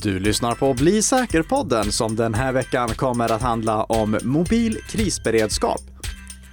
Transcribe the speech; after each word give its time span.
Du 0.00 0.18
lyssnar 0.18 0.54
på 0.54 0.74
Bli 0.74 1.02
säker-podden 1.02 1.92
som 1.92 2.16
den 2.16 2.34
här 2.34 2.52
veckan 2.52 2.88
kommer 2.88 3.32
att 3.32 3.42
handla 3.42 3.84
om 3.84 4.18
mobil 4.22 4.78
krisberedskap 4.88 5.80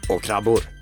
och 0.09 0.23
krabbor. 0.23 0.78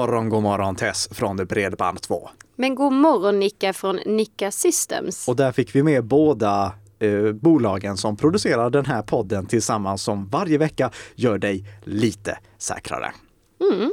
Morgon, 0.00 0.28
god 0.28 0.42
morgon 0.42 0.76
Tess 0.76 1.08
från 1.12 1.40
Bredband2. 1.40 2.28
Men 2.56 2.74
god 2.74 2.92
morgon 2.92 3.38
Nicka 3.38 3.72
från 3.72 3.96
Nicka 4.06 4.50
Systems. 4.50 5.28
Och 5.28 5.36
där 5.36 5.52
fick 5.52 5.74
vi 5.74 5.82
med 5.82 6.04
båda 6.04 6.72
eh, 6.98 7.32
bolagen 7.32 7.96
som 7.96 8.16
producerar 8.16 8.70
den 8.70 8.86
här 8.86 9.02
podden 9.02 9.46
tillsammans 9.46 10.02
som 10.02 10.28
varje 10.28 10.58
vecka 10.58 10.90
gör 11.14 11.38
dig 11.38 11.64
lite 11.84 12.38
säkrare. 12.58 13.12
Mm, 13.72 13.92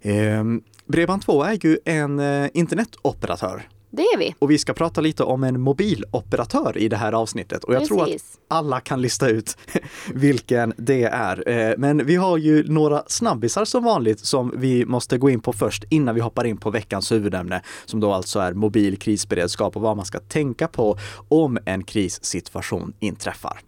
Eh, 0.00 0.44
Bredband2 0.86 1.46
är 1.46 1.66
ju 1.66 1.78
en 1.84 2.18
eh, 2.18 2.50
internetoperatör 2.54 3.62
det 3.96 4.02
är 4.02 4.18
vi. 4.18 4.34
och 4.38 4.50
vi 4.50 4.58
ska 4.58 4.72
prata 4.72 5.00
lite 5.00 5.22
om 5.24 5.44
en 5.44 5.60
mobiloperatör 5.60 6.78
i 6.78 6.88
det 6.88 6.96
här 6.96 7.12
avsnittet. 7.12 7.64
Och 7.64 7.74
jag 7.74 7.84
tror 7.84 8.00
att 8.02 8.06
Precis. 8.06 8.38
alla 8.48 8.80
kan 8.80 9.02
lista 9.02 9.28
ut 9.28 9.56
vilken 10.14 10.72
det 10.76 11.02
är. 11.04 11.48
Eh, 11.48 11.74
Men 11.78 12.06
vi 12.06 12.16
har 12.16 12.38
ju 12.38 12.64
några 12.72 13.02
snabbisar 13.06 13.64
som 13.64 13.84
vanligt 13.84 14.20
som 14.20 14.52
vi 14.56 14.84
måste 14.86 15.18
gå 15.18 15.30
in 15.30 15.40
på 15.40 15.52
först 15.52 15.84
innan 15.90 16.14
vi 16.14 16.20
hoppar 16.20 16.44
in 16.44 16.56
på 16.56 16.70
veckans 16.70 17.12
huvudämne 17.12 17.62
som 17.84 18.00
då 18.00 18.12
alltså 18.12 18.38
är 18.40 18.52
mobil 18.52 18.96
krisberedskap 18.96 19.76
och 19.76 19.82
vad 19.82 19.96
man 19.96 20.06
ska 20.06 20.18
tänka 20.18 20.68
på 20.68 20.98
om 21.28 21.58
en 21.64 21.84
krissituation 21.84 22.92
inträffar. 23.00 23.60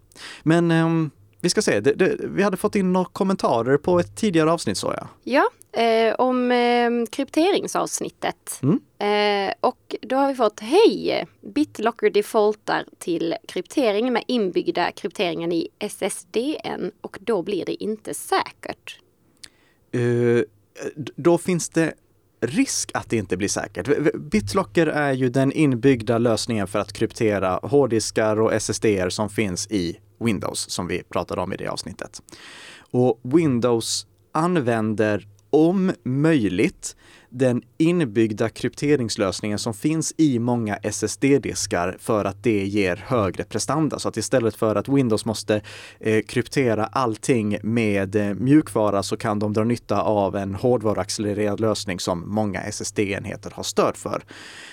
Men 0.43 0.71
ehm, 0.71 1.11
vi 1.41 1.49
ska 1.49 1.61
se, 1.61 1.79
det, 1.79 1.93
det, 1.93 2.15
vi 2.19 2.43
hade 2.43 2.57
fått 2.57 2.75
in 2.75 2.93
några 2.93 3.05
kommentarer 3.05 3.77
på 3.77 3.99
ett 3.99 4.15
tidigare 4.15 4.51
avsnitt 4.51 4.77
såg 4.77 4.93
jag. 4.93 5.07
Ja, 5.23 5.49
eh, 5.81 6.15
om 6.15 6.51
eh, 6.51 6.89
krypteringsavsnittet. 7.11 8.59
Mm. 8.61 8.79
Eh, 9.47 9.53
och 9.59 9.95
då 10.01 10.15
har 10.15 10.27
vi 10.27 10.35
fått 10.35 10.59
Hej! 10.59 11.27
BitLocker 11.41 12.09
defaultar 12.09 12.85
till 12.97 13.35
kryptering 13.47 14.13
med 14.13 14.23
inbyggda 14.27 14.91
krypteringen 14.91 15.51
i 15.51 15.69
SSDN 15.79 16.91
och 17.01 17.17
då 17.21 17.41
blir 17.41 17.65
det 17.65 17.83
inte 17.83 18.13
säkert. 18.13 18.99
Eh, 19.91 20.43
då 21.15 21.37
finns 21.37 21.69
det 21.69 21.93
risk 22.41 22.91
att 22.93 23.09
det 23.09 23.17
inte 23.17 23.37
blir 23.37 23.47
säkert. 23.47 24.13
BitLocker 24.15 24.87
är 24.87 25.13
ju 25.13 25.29
den 25.29 25.51
inbyggda 25.51 26.17
lösningen 26.17 26.67
för 26.67 26.79
att 26.79 26.93
kryptera 26.93 27.59
hårddiskar 27.63 28.39
och 28.39 28.53
SSDer 28.53 29.09
som 29.09 29.29
finns 29.29 29.67
i 29.67 29.99
Windows 30.19 30.69
som 30.69 30.87
vi 30.87 31.03
pratade 31.03 31.41
om 31.41 31.53
i 31.53 31.57
det 31.57 31.67
avsnittet. 31.67 32.21
Och 32.91 33.19
Windows 33.23 34.07
använder 34.31 35.27
om 35.49 35.91
möjligt 36.03 36.95
den 37.29 37.61
inbyggda 37.77 38.49
krypteringslösningen 38.49 39.59
som 39.59 39.73
finns 39.73 40.13
i 40.17 40.39
många 40.39 40.75
SSD-diskar 40.75 41.97
för 41.99 42.25
att 42.25 42.43
det 42.43 42.65
ger 42.65 42.95
högre 43.07 43.43
prestanda. 43.43 43.99
Så 43.99 44.09
att 44.09 44.17
istället 44.17 44.55
för 44.55 44.75
att 44.75 44.89
Windows 44.89 45.25
måste 45.25 45.61
eh, 45.99 46.21
kryptera 46.21 46.85
allting 46.85 47.57
med 47.63 48.15
eh, 48.15 48.33
mjukvara 48.33 49.03
så 49.03 49.17
kan 49.17 49.39
de 49.39 49.53
dra 49.53 49.63
nytta 49.63 50.01
av 50.01 50.35
en 50.35 50.55
hårdvaruaccelererad 50.55 51.59
lösning 51.59 51.99
som 51.99 52.23
många 52.35 52.61
SSD-enheter 52.61 53.51
har 53.55 53.63
stöd 53.63 53.97
för. 53.97 54.23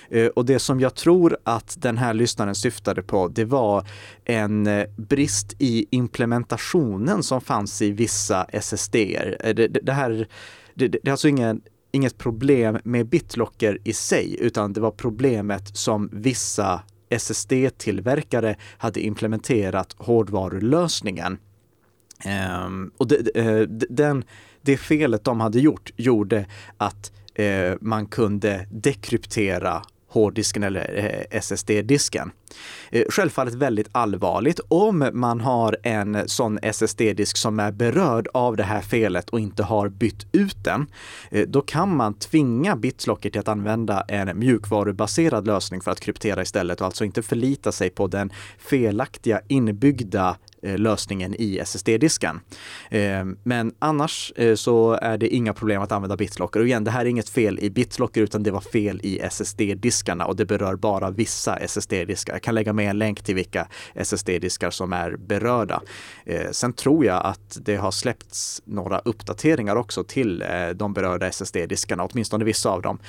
Eh, 0.09 0.27
och 0.27 0.45
det 0.45 0.59
som 0.59 0.79
jag 0.79 0.95
tror 0.95 1.37
att 1.43 1.75
den 1.79 1.97
här 1.97 2.13
lyssnaren 2.13 2.55
syftade 2.55 3.01
på, 3.01 3.27
det 3.27 3.45
var 3.45 3.87
en 4.25 4.67
eh, 4.67 4.85
brist 4.97 5.55
i 5.59 5.85
implementationen 5.89 7.23
som 7.23 7.41
fanns 7.41 7.81
i 7.81 7.91
vissa 7.91 8.43
SSD-er. 8.43 9.37
Eh, 9.43 9.55
Det, 9.55 9.67
det, 9.67 9.79
det 9.79 9.93
här 9.93 10.27
det, 10.73 10.87
det 10.87 11.07
är 11.07 11.11
alltså 11.11 11.27
ingen, 11.27 11.61
inget 11.95 12.17
problem 12.17 12.77
med 12.83 13.07
BitLocker 13.07 13.77
i 13.83 13.93
sig, 13.93 14.37
utan 14.39 14.73
det 14.73 14.81
var 14.81 14.91
problemet 14.91 15.77
som 15.77 16.09
vissa 16.13 16.81
SSD-tillverkare 17.09 18.55
hade 18.77 19.01
implementerat 19.01 19.95
hårdvarulösningen. 19.97 21.37
Ehm, 22.25 22.91
och 22.97 23.07
det, 23.07 23.35
eh, 23.35 23.61
den, 23.89 24.23
det 24.61 24.77
felet 24.77 25.23
de 25.23 25.39
hade 25.39 25.59
gjort 25.59 25.91
gjorde 25.95 26.45
att 26.77 27.11
eh, 27.35 27.73
man 27.81 28.05
kunde 28.05 28.67
dekryptera 28.71 29.81
hårddisken 30.15 30.63
eller 30.63 31.05
eh, 31.31 31.39
SSD-disken. 31.39 32.31
Eh, 32.89 33.03
självfallet 33.09 33.53
väldigt 33.53 33.87
allvarligt 33.91 34.59
om 34.67 35.09
man 35.13 35.41
har 35.41 35.77
en 35.83 36.29
sån 36.29 36.59
SSD-disk 36.61 37.37
som 37.37 37.59
är 37.59 37.71
berörd 37.71 38.27
av 38.33 38.57
det 38.57 38.63
här 38.63 38.81
felet 38.81 39.29
och 39.29 39.39
inte 39.39 39.63
har 39.63 39.89
bytt 39.89 40.25
ut 40.31 40.63
den. 40.63 40.87
Eh, 41.31 41.47
då 41.47 41.61
kan 41.61 41.95
man 41.95 42.13
tvinga 42.13 42.75
BitLocker 42.75 43.29
till 43.29 43.39
att 43.39 43.47
använda 43.47 44.01
en 44.01 44.39
mjukvarubaserad 44.39 45.47
lösning 45.47 45.81
för 45.81 45.91
att 45.91 45.99
kryptera 45.99 46.41
istället 46.41 46.81
och 46.81 46.85
alltså 46.85 47.05
inte 47.05 47.21
förlita 47.21 47.71
sig 47.71 47.89
på 47.89 48.07
den 48.07 48.31
felaktiga 48.57 49.41
inbyggda 49.47 50.37
Eh, 50.65 50.77
lösningen 50.77 51.35
i 51.37 51.59
SSD-disken. 51.59 52.39
Eh, 52.89 53.25
men 53.43 53.73
annars 53.79 54.33
eh, 54.35 54.55
så 54.55 54.91
är 55.01 55.17
det 55.17 55.27
inga 55.27 55.53
problem 55.53 55.81
att 55.81 55.91
använda 55.91 56.17
BitLocker. 56.17 56.59
Och 56.59 56.65
igen, 56.65 56.83
det 56.83 56.91
här 56.91 57.01
är 57.01 57.05
inget 57.05 57.29
fel 57.29 57.59
i 57.59 57.69
BitLocker 57.69 58.21
utan 58.21 58.43
det 58.43 58.51
var 58.51 58.61
fel 58.61 58.99
i 59.03 59.19
SSD-diskarna 59.19 60.25
och 60.25 60.35
det 60.35 60.45
berör 60.45 60.75
bara 60.75 61.11
vissa 61.11 61.55
SSD-diskar. 61.55 62.33
Jag 62.33 62.41
kan 62.41 62.55
lägga 62.55 62.73
med 62.73 62.89
en 62.89 62.97
länk 62.97 63.23
till 63.23 63.35
vilka 63.35 63.67
SSD-diskar 63.95 64.69
som 64.69 64.93
är 64.93 65.15
berörda. 65.17 65.81
Sen 66.51 66.73
tror 66.73 67.05
jag 67.05 67.25
att 67.25 67.57
det 67.61 67.75
har 67.75 67.91
släppts 67.91 68.61
några 68.65 68.99
uppdateringar 68.99 69.75
också 69.75 70.03
till 70.03 70.43
de 70.75 70.93
berörda 70.93 71.27
SSD-diskarna, 71.27 72.07
åtminstone 72.11 72.45
vissa 72.45 72.69
av 72.69 72.81
dem. 72.81 72.99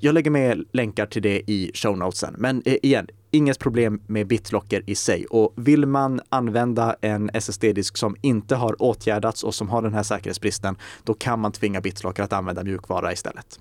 Jag 0.00 0.14
lägger 0.14 0.30
med 0.30 0.64
länkar 0.72 1.06
till 1.06 1.22
det 1.22 1.50
i 1.50 1.70
show 1.74 1.98
notesen. 1.98 2.34
Men 2.38 2.62
igen, 2.64 3.06
inget 3.30 3.58
problem 3.58 4.00
med 4.06 4.26
BitLocker 4.26 4.82
i 4.86 4.94
sig. 4.94 5.26
Och 5.26 5.52
vill 5.56 5.86
man 5.86 6.20
använda 6.28 6.96
en 7.00 7.30
SSD-disk 7.34 7.96
som 7.96 8.16
inte 8.22 8.56
har 8.56 8.82
åtgärdats 8.82 9.44
och 9.44 9.54
som 9.54 9.68
har 9.68 9.82
den 9.82 9.94
här 9.94 10.02
säkerhetsbristen, 10.02 10.76
då 11.04 11.14
kan 11.14 11.40
man 11.40 11.52
tvinga 11.52 11.80
BitLocker 11.80 12.22
att 12.22 12.32
använda 12.32 12.64
mjukvara 12.64 13.12
istället. 13.12 13.60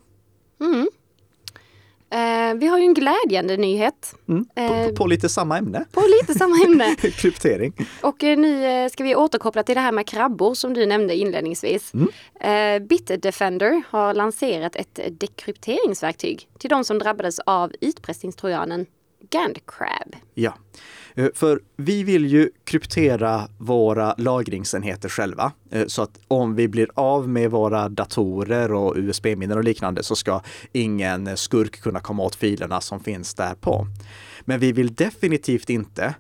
Mm. 0.62 0.88
Eh, 2.09 2.53
vi 2.59 2.68
har 2.68 2.78
ju 2.78 2.86
en 2.86 2.94
glädjande 2.94 3.58
nyhet 3.58 4.16
Mm. 4.28 4.46
På, 4.46 4.62
Eh, 4.62 4.88
på, 4.88 4.96
på 4.96 5.08
lite 5.08 5.30
samma 5.30 5.58
ämne, 5.58 5.86
på 5.92 6.02
lite 6.22 6.40
samma 6.40 6.56
ämne. 6.66 6.96
kryptering. 6.96 7.74
Och 8.02 8.24
eh, 8.24 8.38
nu 8.38 8.66
eh, 8.66 8.90
ska 8.90 9.03
vi 9.03 9.16
återkoppla 9.16 9.64
till 9.64 9.76
det 9.76 9.82
här 9.82 9.92
med 9.92 10.08
krabbor 10.08 10.53
som 10.53 10.74
du 10.74 10.86
nämnde 10.86 11.16
inledningsvis. 11.16 11.94
Mm. 11.94 12.82
Eh, 12.82 12.88
Bitdefender 12.88 13.84
har 13.90 14.14
lanserat 14.14 14.76
ett 14.76 15.00
dekrypteringsverktyg 15.12 16.47
till 16.59 16.70
de 16.70 16.84
som 16.84 17.00
drabbades 17.00 17.40
av 17.40 17.72
utpressningstrojanen 17.82 18.86
Gandcrab. 19.30 20.16
Ja, 20.34 20.53
eh, 21.16 21.28
för 21.34 21.62
vi 21.75 22.03
vill 22.03 22.25
ju 22.25 22.50
kryptera 22.63 23.47
våra 23.58 24.16
lagringsenheter 24.18 25.09
själva. 25.09 25.52
Eh, 25.72 25.86
så 25.88 26.02
att 26.02 26.19
om 26.28 26.56
vi 26.56 26.68
blir 26.68 26.90
av 26.94 27.30
med 27.30 27.52
våra 27.52 27.90
datorer 27.90 28.74
och 28.74 28.94
USB-minnen 28.97 29.58
och 29.58 29.64
liknande 29.64 30.03
så 30.03 30.16
ska 30.16 30.41
ingen 30.72 31.38
skurk 31.38 31.81
kunna 31.81 32.00
komma 32.00 32.24
åt 32.24 32.35
filerna 32.35 32.81
som 32.81 33.00
finns 33.00 33.34
där 33.34 33.56
på. 33.56 33.88
Men 34.41 34.59
vi 34.59 34.72
vill 34.72 34.96
definitivt 34.96 35.69
inte 35.69 36.16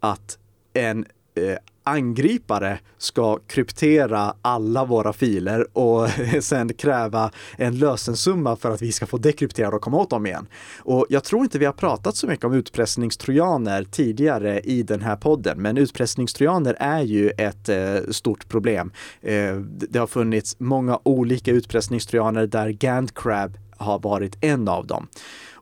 att 0.00 0.38
en 0.72 1.06
eh, 1.48 1.56
angripare 1.84 2.78
ska 2.98 3.38
kryptera 3.46 4.34
alla 4.42 4.84
våra 4.84 5.12
filer 5.12 5.66
och 5.78 6.08
sen 6.40 6.74
kräva 6.74 7.30
en 7.56 7.78
lösensumma 7.78 8.56
för 8.56 8.70
att 8.70 8.82
vi 8.82 8.92
ska 8.92 9.06
få 9.06 9.18
dekryptera 9.18 9.68
och 9.68 9.82
komma 9.82 9.98
åt 9.98 10.10
dem 10.10 10.26
igen. 10.26 10.46
Och 10.78 11.06
jag 11.08 11.24
tror 11.24 11.42
inte 11.42 11.58
vi 11.58 11.64
har 11.64 11.72
pratat 11.72 12.16
så 12.16 12.26
mycket 12.26 12.44
om 12.44 12.52
utpressningstrojaner 12.52 13.84
tidigare 13.84 14.60
i 14.60 14.82
den 14.82 15.00
här 15.00 15.16
podden, 15.16 15.62
men 15.62 15.76
utpressningstrojaner 15.76 16.76
är 16.80 17.02
ju 17.02 17.30
ett 17.30 17.68
eh, 17.68 18.10
stort 18.10 18.48
problem. 18.48 18.92
Eh, 19.20 19.56
det 19.56 19.98
har 19.98 20.06
funnits 20.06 20.56
många 20.58 21.00
olika 21.02 21.50
utpressningstrojaner 21.50 22.46
där 22.46 22.68
Gantcrab 22.68 23.58
har 23.76 23.98
varit 23.98 24.36
en 24.40 24.68
av 24.68 24.86
dem. 24.86 25.08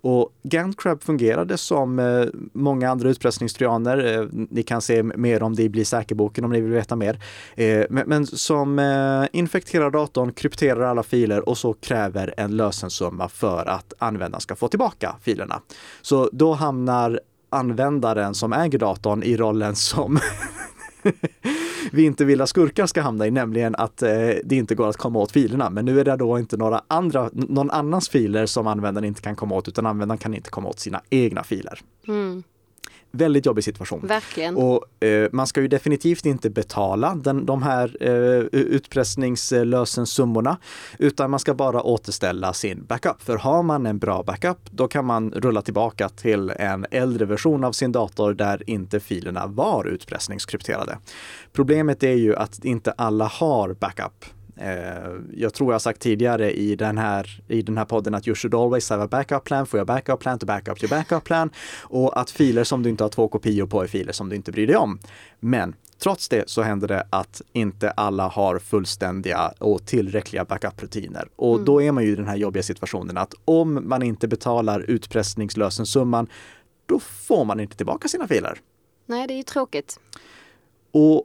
Och 0.00 0.32
Gantcrab 0.42 1.02
fungerade 1.02 1.58
som 1.58 1.98
eh, 1.98 2.24
många 2.52 2.90
andra 2.90 3.08
utpressningstrojaner. 3.08 4.18
Eh, 4.18 4.26
ni 4.50 4.62
kan 4.62 4.82
se 4.82 5.02
mer 5.02 5.42
om 5.42 5.54
det 5.54 5.62
i 5.62 5.68
Bli 5.68 5.84
säker-boken 5.84 6.44
om 6.44 6.52
ni 6.52 6.60
vill 6.60 6.72
veta 6.72 6.96
mer. 6.96 7.20
Eh, 7.56 7.84
men, 7.90 8.26
som 8.26 8.78
infekterar 9.32 9.90
datorn, 9.90 10.32
krypterar 10.32 10.82
alla 10.82 11.02
filer 11.02 11.48
och 11.48 11.58
så 11.58 11.72
kräver 11.72 12.34
en 12.36 12.56
lösensumma 12.56 13.28
för 13.28 13.68
att 13.68 13.92
användaren 13.98 14.40
ska 14.40 14.56
få 14.56 14.68
tillbaka 14.68 15.16
filerna. 15.22 15.60
Så 16.02 16.28
då 16.32 16.52
hamnar 16.54 17.20
användaren 17.50 18.34
som 18.34 18.52
äger 18.52 18.78
datorn 18.78 19.22
i 19.22 19.36
rollen 19.36 19.76
som 19.76 20.18
vi 21.92 22.04
inte 22.04 22.24
vill 22.24 22.40
att 22.40 22.48
skurkar 22.48 22.86
ska 22.86 23.00
hamna 23.02 23.26
i, 23.26 23.30
nämligen 23.30 23.74
att 23.74 24.02
eh, 24.02 24.10
det 24.44 24.52
inte 24.56 24.74
går 24.74 24.88
att 24.88 24.96
komma 24.96 25.18
åt 25.18 25.32
filerna. 25.32 25.70
Men 25.70 25.84
nu 25.84 26.00
är 26.00 26.04
det 26.04 26.16
då 26.16 26.38
inte 26.38 26.56
några 26.56 26.82
andra, 26.88 27.30
någon 27.32 27.70
annans 27.70 28.08
filer 28.08 28.46
som 28.46 28.66
användaren 28.66 29.04
inte 29.04 29.20
kan 29.22 29.36
komma 29.36 29.54
åt, 29.54 29.68
utan 29.68 29.86
användaren 29.86 30.18
kan 30.18 30.34
inte 30.34 30.50
komma 30.50 30.68
åt 30.68 30.78
sina 30.78 31.02
egna 31.10 31.44
filer. 31.44 31.80
Mm. 32.08 32.42
Väldigt 33.10 33.46
jobbig 33.46 33.64
situation. 33.64 34.06
Verkligen. 34.06 34.56
Och 34.56 35.05
eh, 35.05 35.28
man 35.32 35.46
ska 35.46 35.60
ju 35.60 35.69
definitivt 35.69 36.26
inte 36.26 36.50
betala 36.50 37.14
den, 37.14 37.46
de 37.46 37.62
här 37.62 37.96
eh, 38.00 38.10
utpressningslösensummorna, 38.52 40.56
utan 40.99 41.31
man 41.31 41.40
ska 41.40 41.55
bara 41.55 41.82
återställa 41.82 42.52
sin 42.52 42.84
backup. 42.84 43.22
För 43.22 43.37
har 43.37 43.62
man 43.62 43.87
en 43.87 43.99
bra 43.99 44.22
backup, 44.22 44.58
då 44.70 44.88
kan 44.88 45.05
man 45.05 45.31
rulla 45.31 45.62
tillbaka 45.62 46.08
till 46.08 46.50
en 46.50 46.87
äldre 46.90 47.25
version 47.25 47.64
av 47.64 47.72
sin 47.72 47.93
dator 47.93 48.34
där 48.34 48.70
inte 48.70 49.00
filerna 49.00 49.46
var 49.46 49.87
utpressningskrypterade. 49.87 50.99
Problemet 51.52 52.02
är 52.02 52.14
ju 52.14 52.37
att 52.37 52.64
inte 52.64 52.93
alla 52.93 53.25
har 53.25 53.72
backup 53.72 54.25
jag 55.34 55.55
tror 55.55 55.72
jag 55.72 55.82
sagt 55.82 56.00
tidigare 56.00 56.52
i 56.52 56.76
den, 56.76 56.99
här, 56.99 57.43
i 57.49 57.62
den 57.62 57.78
här 57.78 57.84
podden 57.84 58.14
att 58.14 58.28
you 58.28 58.34
should 58.34 58.55
always 58.55 58.90
have 58.90 59.05
a 59.05 59.08
backup 59.10 59.44
plan 59.44 59.66
for 59.66 59.78
your 59.78 59.87
backup 59.87 60.20
plan 60.20 60.38
to 60.38 60.46
backup 60.46 60.82
your 60.82 60.90
backup 60.90 61.25
plan. 61.25 61.50
Och 61.82 62.20
att 62.20 62.31
filer 62.31 62.64
som 62.64 62.82
du 62.82 62.90
inte 62.90 63.05
har 63.05 63.08
två 63.08 63.28
kopior 63.28 63.66
på 63.66 63.82
är 63.82 63.87
filer 63.87 64.12
som 64.12 64.28
du 64.28 64.37
inte 64.37 64.52
bryr 64.52 64.66
dig 64.66 64.76
om. 64.76 64.99
Men 65.40 65.75
trots 65.99 66.28
det 66.28 66.50
så 66.50 66.62
händer 66.62 66.88
det 66.88 67.06
att 67.10 67.43
inte 67.52 67.90
alla 67.90 68.28
har 68.28 68.58
fullständiga 68.58 69.52
och 69.58 69.87
tillräckliga 69.87 70.44
backup-rutiner. 70.44 71.28
Och 71.37 71.55
mm. 71.55 71.64
då 71.64 71.82
är 71.82 71.93
man 71.93 72.05
ju 72.05 72.12
i 72.12 72.16
den 72.16 72.28
här 72.28 72.37
jobbiga 72.37 72.62
situationen 72.62 73.19
att 73.19 73.34
om 73.44 73.88
man 73.88 74.02
inte 74.02 74.28
betalar 74.28 74.81
utpressningslösensumman, 74.81 76.28
då 76.87 77.00
får 77.00 77.44
man 77.44 77.60
inte 77.60 77.76
tillbaka 77.76 78.08
sina 78.08 78.28
filer. 78.28 78.58
Nej, 79.06 79.26
det 79.26 79.34
är 79.34 79.37
ju 79.37 79.43
tråkigt. 79.43 80.00
Och 80.93 81.25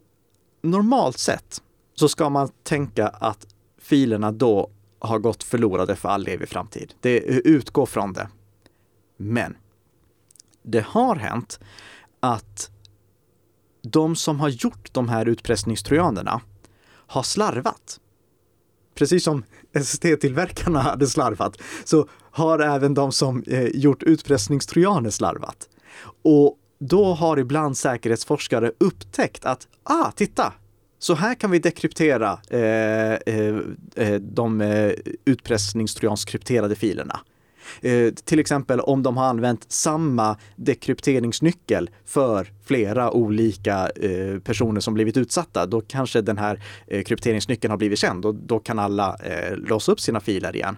normalt 0.61 1.19
sett 1.19 1.61
så 1.95 2.09
ska 2.09 2.29
man 2.29 2.49
tänka 2.63 3.07
att 3.07 3.47
filerna 3.77 4.31
då 4.31 4.69
har 4.99 5.19
gått 5.19 5.43
förlorade 5.43 5.95
för 5.95 6.09
all 6.09 6.27
evig 6.27 6.49
framtid. 6.49 6.93
Det 6.99 7.19
utgår 7.19 7.85
från 7.85 8.13
det. 8.13 8.27
Men 9.17 9.57
det 10.63 10.85
har 10.85 11.15
hänt 11.15 11.59
att 12.19 12.69
de 13.81 14.15
som 14.15 14.39
har 14.39 14.49
gjort 14.49 14.93
de 14.93 15.09
här 15.09 15.25
utpressningstrojanerna 15.25 16.41
har 17.07 17.23
slarvat. 17.23 17.99
Precis 18.95 19.23
som 19.23 19.43
SST-tillverkarna 19.73 20.79
hade 20.79 21.07
slarvat 21.07 21.57
så 21.83 22.07
har 22.31 22.59
även 22.59 22.93
de 22.93 23.11
som 23.11 23.43
eh, 23.47 23.67
gjort 23.67 24.03
utpressningstrojaner 24.03 25.09
slarvat. 25.09 25.69
Och 26.23 26.57
då 26.79 27.13
har 27.13 27.39
ibland 27.39 27.77
säkerhetsforskare 27.77 28.71
upptäckt 28.77 29.45
att, 29.45 29.67
ah, 29.83 30.11
titta, 30.11 30.53
så 31.03 31.15
här 31.15 31.35
kan 31.35 31.51
vi 31.51 31.59
dekryptera 31.59 32.39
eh, 32.49 33.13
eh, 33.13 33.55
eh 33.95 34.13
de 34.13 34.61
eh, 34.61 34.91
utpressningstrojanskrypterade 35.25 36.75
filerna. 36.75 37.19
Eh, 37.81 38.13
till 38.13 38.39
exempel 38.39 38.79
om 38.79 39.03
de 39.03 39.17
har 39.17 39.25
använt 39.25 39.71
samma 39.71 40.37
dekrypteringsnyckel 40.55 41.89
för 42.05 42.47
flera 42.65 43.11
olika 43.11 43.89
eh, 43.95 44.39
personer 44.39 44.81
som 44.81 44.93
blivit 44.93 45.17
utsatta, 45.17 45.65
då 45.65 45.81
kanske 45.81 46.21
den 46.21 46.37
här 46.37 46.59
eh, 46.87 47.03
krypteringsnyckeln 47.03 47.71
har 47.71 47.77
blivit 47.77 47.99
känd 47.99 48.25
och 48.25 48.35
då 48.35 48.59
kan 48.59 48.79
alla 48.79 49.17
eh, 49.23 49.57
låsa 49.57 49.91
upp 49.91 49.99
sina 49.99 50.19
filer 50.19 50.55
igen. 50.55 50.77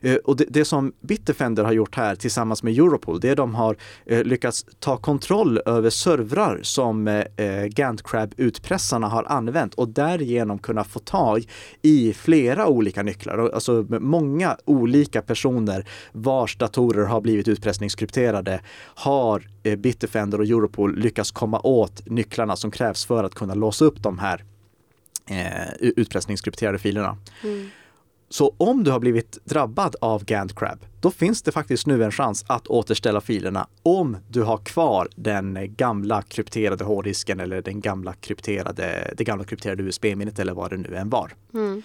Eh, 0.00 0.14
och 0.14 0.36
det, 0.36 0.44
det, 0.48 0.64
som 0.64 0.92
Bitdefender 1.00 1.64
har 1.64 1.72
gjort 1.72 1.96
här 1.96 2.14
tillsammans 2.14 2.62
med 2.62 2.72
Europol, 2.72 3.20
det 3.20 3.28
är 3.28 3.36
de 3.36 3.54
har 3.54 3.76
eh, 4.06 4.24
lyckats 4.24 4.66
ta 4.78 4.96
kontroll 4.96 5.60
över 5.66 5.90
servrar 5.90 6.60
som 6.62 7.08
eh, 7.08 7.24
eh 7.36 7.64
GantCrab-utpressarna 7.64 9.08
har 9.08 9.24
använt 9.24 9.74
och 9.74 9.88
därigenom 9.88 10.58
kunna 10.58 10.84
få 10.84 10.98
tag 10.98 11.44
i 11.82 12.12
flera 12.12 12.66
olika 12.66 13.02
nycklar, 13.02 13.50
alltså 13.54 13.86
många 13.88 14.56
olika 14.64 15.22
personer 15.22 15.86
vars 16.32 16.56
datorer 16.56 17.06
har 17.06 17.20
blivit 17.20 17.48
utpressningskrypterade 17.48 18.60
har 18.94 19.48
eh, 19.62 19.76
Bitdefender 19.76 20.38
och 20.38 20.44
Europol 20.44 20.98
lyckats 20.98 21.30
komma 21.30 21.60
åt 21.60 22.06
nycklarna 22.06 22.56
som 22.56 22.70
krävs 22.70 23.04
för 23.04 23.24
att 23.24 23.34
kunna 23.34 23.54
låsa 23.54 23.84
upp 23.84 24.02
de 24.02 24.18
här 24.18 24.44
eh, 25.30 25.72
utpressningskrypterade 25.78 26.78
filerna. 26.78 27.16
Mm. 27.44 27.70
Så 28.28 28.54
om 28.58 28.84
du 28.84 28.90
har 28.90 29.00
blivit 29.00 29.38
drabbad 29.44 29.96
av 30.00 30.24
Gantt 30.24 30.54
Crab, 30.54 30.78
då 31.00 31.10
finns 31.10 31.42
det 31.42 31.52
faktiskt 31.52 31.86
nu 31.86 32.04
en 32.04 32.12
chans 32.12 32.44
att 32.46 32.66
återställa 32.66 33.20
filerna 33.20 33.66
om 33.82 34.16
du 34.28 34.42
har 34.42 34.58
kvar 34.58 35.08
den 35.16 35.76
gamla 35.76 36.22
krypterade 36.22 36.84
hårddisken 36.84 37.40
eller 37.40 37.62
den 37.62 37.80
gamla 37.80 38.12
krypterade, 38.12 39.14
det 39.16 39.24
gamla 39.24 39.44
krypterade 39.44 39.82
USB-minnet 39.82 40.38
eller 40.38 40.54
vad 40.54 40.70
det 40.70 40.76
nu 40.76 40.96
än 40.96 41.10
var. 41.10 41.32
Mm. 41.54 41.82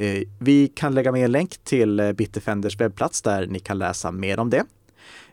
Eh, 0.00 0.22
vi 0.38 0.68
kan 0.68 0.94
lägga 0.94 1.12
med 1.12 1.24
en 1.24 1.32
länk 1.32 1.58
till 1.64 2.00
eh, 2.00 2.12
Bitdefenders 2.12 2.80
webbplats 2.80 3.22
där 3.22 3.46
ni 3.46 3.58
kan 3.58 3.78
läsa 3.78 4.10
mer 4.10 4.38
om 4.38 4.50
det. 4.50 4.64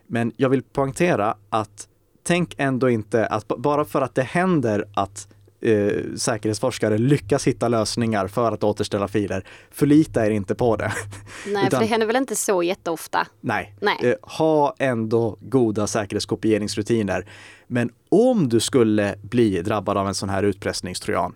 Men 0.06 0.32
jag 0.36 0.48
vill 0.48 0.62
poängtera 0.62 1.36
att 1.50 1.88
tänk 2.22 2.54
ändå 2.58 2.90
inte 2.90 3.26
att 3.26 3.48
bara 3.48 3.84
för 3.84 4.02
att 4.02 4.14
det 4.14 4.22
händer 4.22 4.84
att 4.94 5.28
eh, 5.60 5.92
säkerhetsforskare 6.16 6.98
lyckas 6.98 7.46
hitta 7.46 7.68
lösningar 7.68 8.26
för 8.26 8.52
att 8.52 8.64
återställa 8.64 9.08
filer, 9.08 9.44
förlita 9.70 10.26
er 10.26 10.30
inte 10.30 10.54
på 10.54 10.76
det. 10.76 10.92
Nej, 11.46 11.66
Utan, 11.66 11.70
för 11.70 11.86
det 11.86 11.90
händer 11.90 12.06
väl 12.06 12.16
inte 12.16 12.36
så 12.36 12.62
jätteofta? 12.62 13.26
Nej. 13.40 13.74
nej. 13.80 13.98
Eh, 14.02 14.14
ha 14.22 14.74
ändå 14.78 15.36
goda 15.40 15.86
säkerhetskopieringsrutiner. 15.86 17.26
Men 17.66 17.90
om 18.08 18.48
du 18.48 18.60
skulle 18.60 19.14
bli 19.22 19.62
drabbad 19.62 19.96
av 19.96 20.08
en 20.08 20.14
sån 20.14 20.28
här 20.28 20.42
utpressningstrojan, 20.42 21.34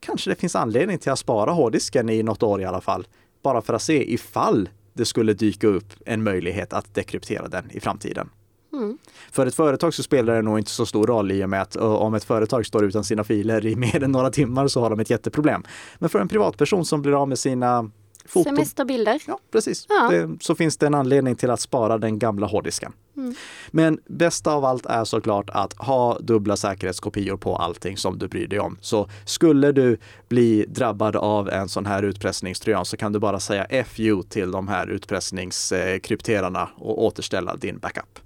kanske 0.00 0.30
det 0.30 0.36
finns 0.36 0.56
anledning 0.56 0.98
till 0.98 1.12
att 1.12 1.18
spara 1.18 1.50
hårddisken 1.50 2.08
i 2.08 2.22
något 2.22 2.42
år 2.42 2.62
i 2.62 2.64
alla 2.64 2.80
fall. 2.80 3.06
Bara 3.42 3.62
för 3.62 3.74
att 3.74 3.82
se 3.82 4.12
ifall 4.14 4.68
det 4.92 5.04
skulle 5.04 5.32
dyka 5.32 5.66
upp 5.66 5.92
en 6.06 6.22
möjlighet 6.22 6.72
att 6.72 6.94
dekryptera 6.94 7.48
den 7.48 7.70
i 7.70 7.80
framtiden. 7.80 8.28
Mm. 8.72 8.98
För 9.32 9.46
ett 9.46 9.54
företag 9.54 9.94
så 9.94 10.02
spelar 10.02 10.34
det 10.34 10.42
nog 10.42 10.58
inte 10.58 10.70
så 10.70 10.86
stor 10.86 11.06
roll 11.06 11.32
i 11.32 11.44
och 11.44 11.50
med 11.50 11.62
att 11.62 11.76
om 11.76 12.14
ett 12.14 12.24
företag 12.24 12.66
står 12.66 12.84
utan 12.84 13.04
sina 13.04 13.24
filer 13.24 13.66
i 13.66 13.76
mer 13.76 14.02
än 14.02 14.12
några 14.12 14.30
timmar 14.30 14.68
så 14.68 14.80
har 14.80 14.90
de 14.90 15.00
ett 15.00 15.10
jätteproblem. 15.10 15.62
Men 15.98 16.10
för 16.10 16.18
en 16.18 16.28
privatperson 16.28 16.84
som 16.84 17.02
blir 17.02 17.22
av 17.22 17.28
med 17.28 17.38
sina 17.38 17.90
foton. 18.26 18.56
Semesterbilder. 18.56 19.22
Ja, 19.26 19.38
precis. 19.52 19.86
Ja. 19.88 20.08
Det, 20.10 20.38
så 20.40 20.54
finns 20.54 20.76
det 20.76 20.86
en 20.86 20.94
anledning 20.94 21.36
till 21.36 21.50
att 21.50 21.60
spara 21.60 21.98
den 21.98 22.18
gamla 22.18 22.46
hårddisken. 22.46 22.92
Mm. 23.16 23.34
Men 23.70 24.00
bäst 24.06 24.46
av 24.46 24.64
allt 24.64 24.86
är 24.86 25.04
såklart 25.04 25.50
att 25.50 25.72
ha 25.72 26.18
dubbla 26.18 26.56
säkerhetskopior 26.56 27.36
på 27.36 27.56
allting 27.56 27.96
som 27.96 28.18
du 28.18 28.28
bryr 28.28 28.46
dig 28.46 28.60
om. 28.60 28.78
Så 28.80 29.08
skulle 29.24 29.72
du 29.72 29.98
bli 30.28 30.64
drabbad 30.68 31.16
av 31.16 31.48
en 31.48 31.68
sån 31.68 31.86
här 31.86 32.02
utpressningstrojan 32.02 32.84
så 32.84 32.96
kan 32.96 33.12
du 33.12 33.18
bara 33.18 33.40
säga 33.40 33.84
FU 33.84 34.22
till 34.22 34.50
de 34.50 34.68
här 34.68 34.86
utpressningskrypterarna 34.86 36.70
och 36.76 37.04
återställa 37.04 37.56
din 37.56 37.78
backup. 37.78 38.18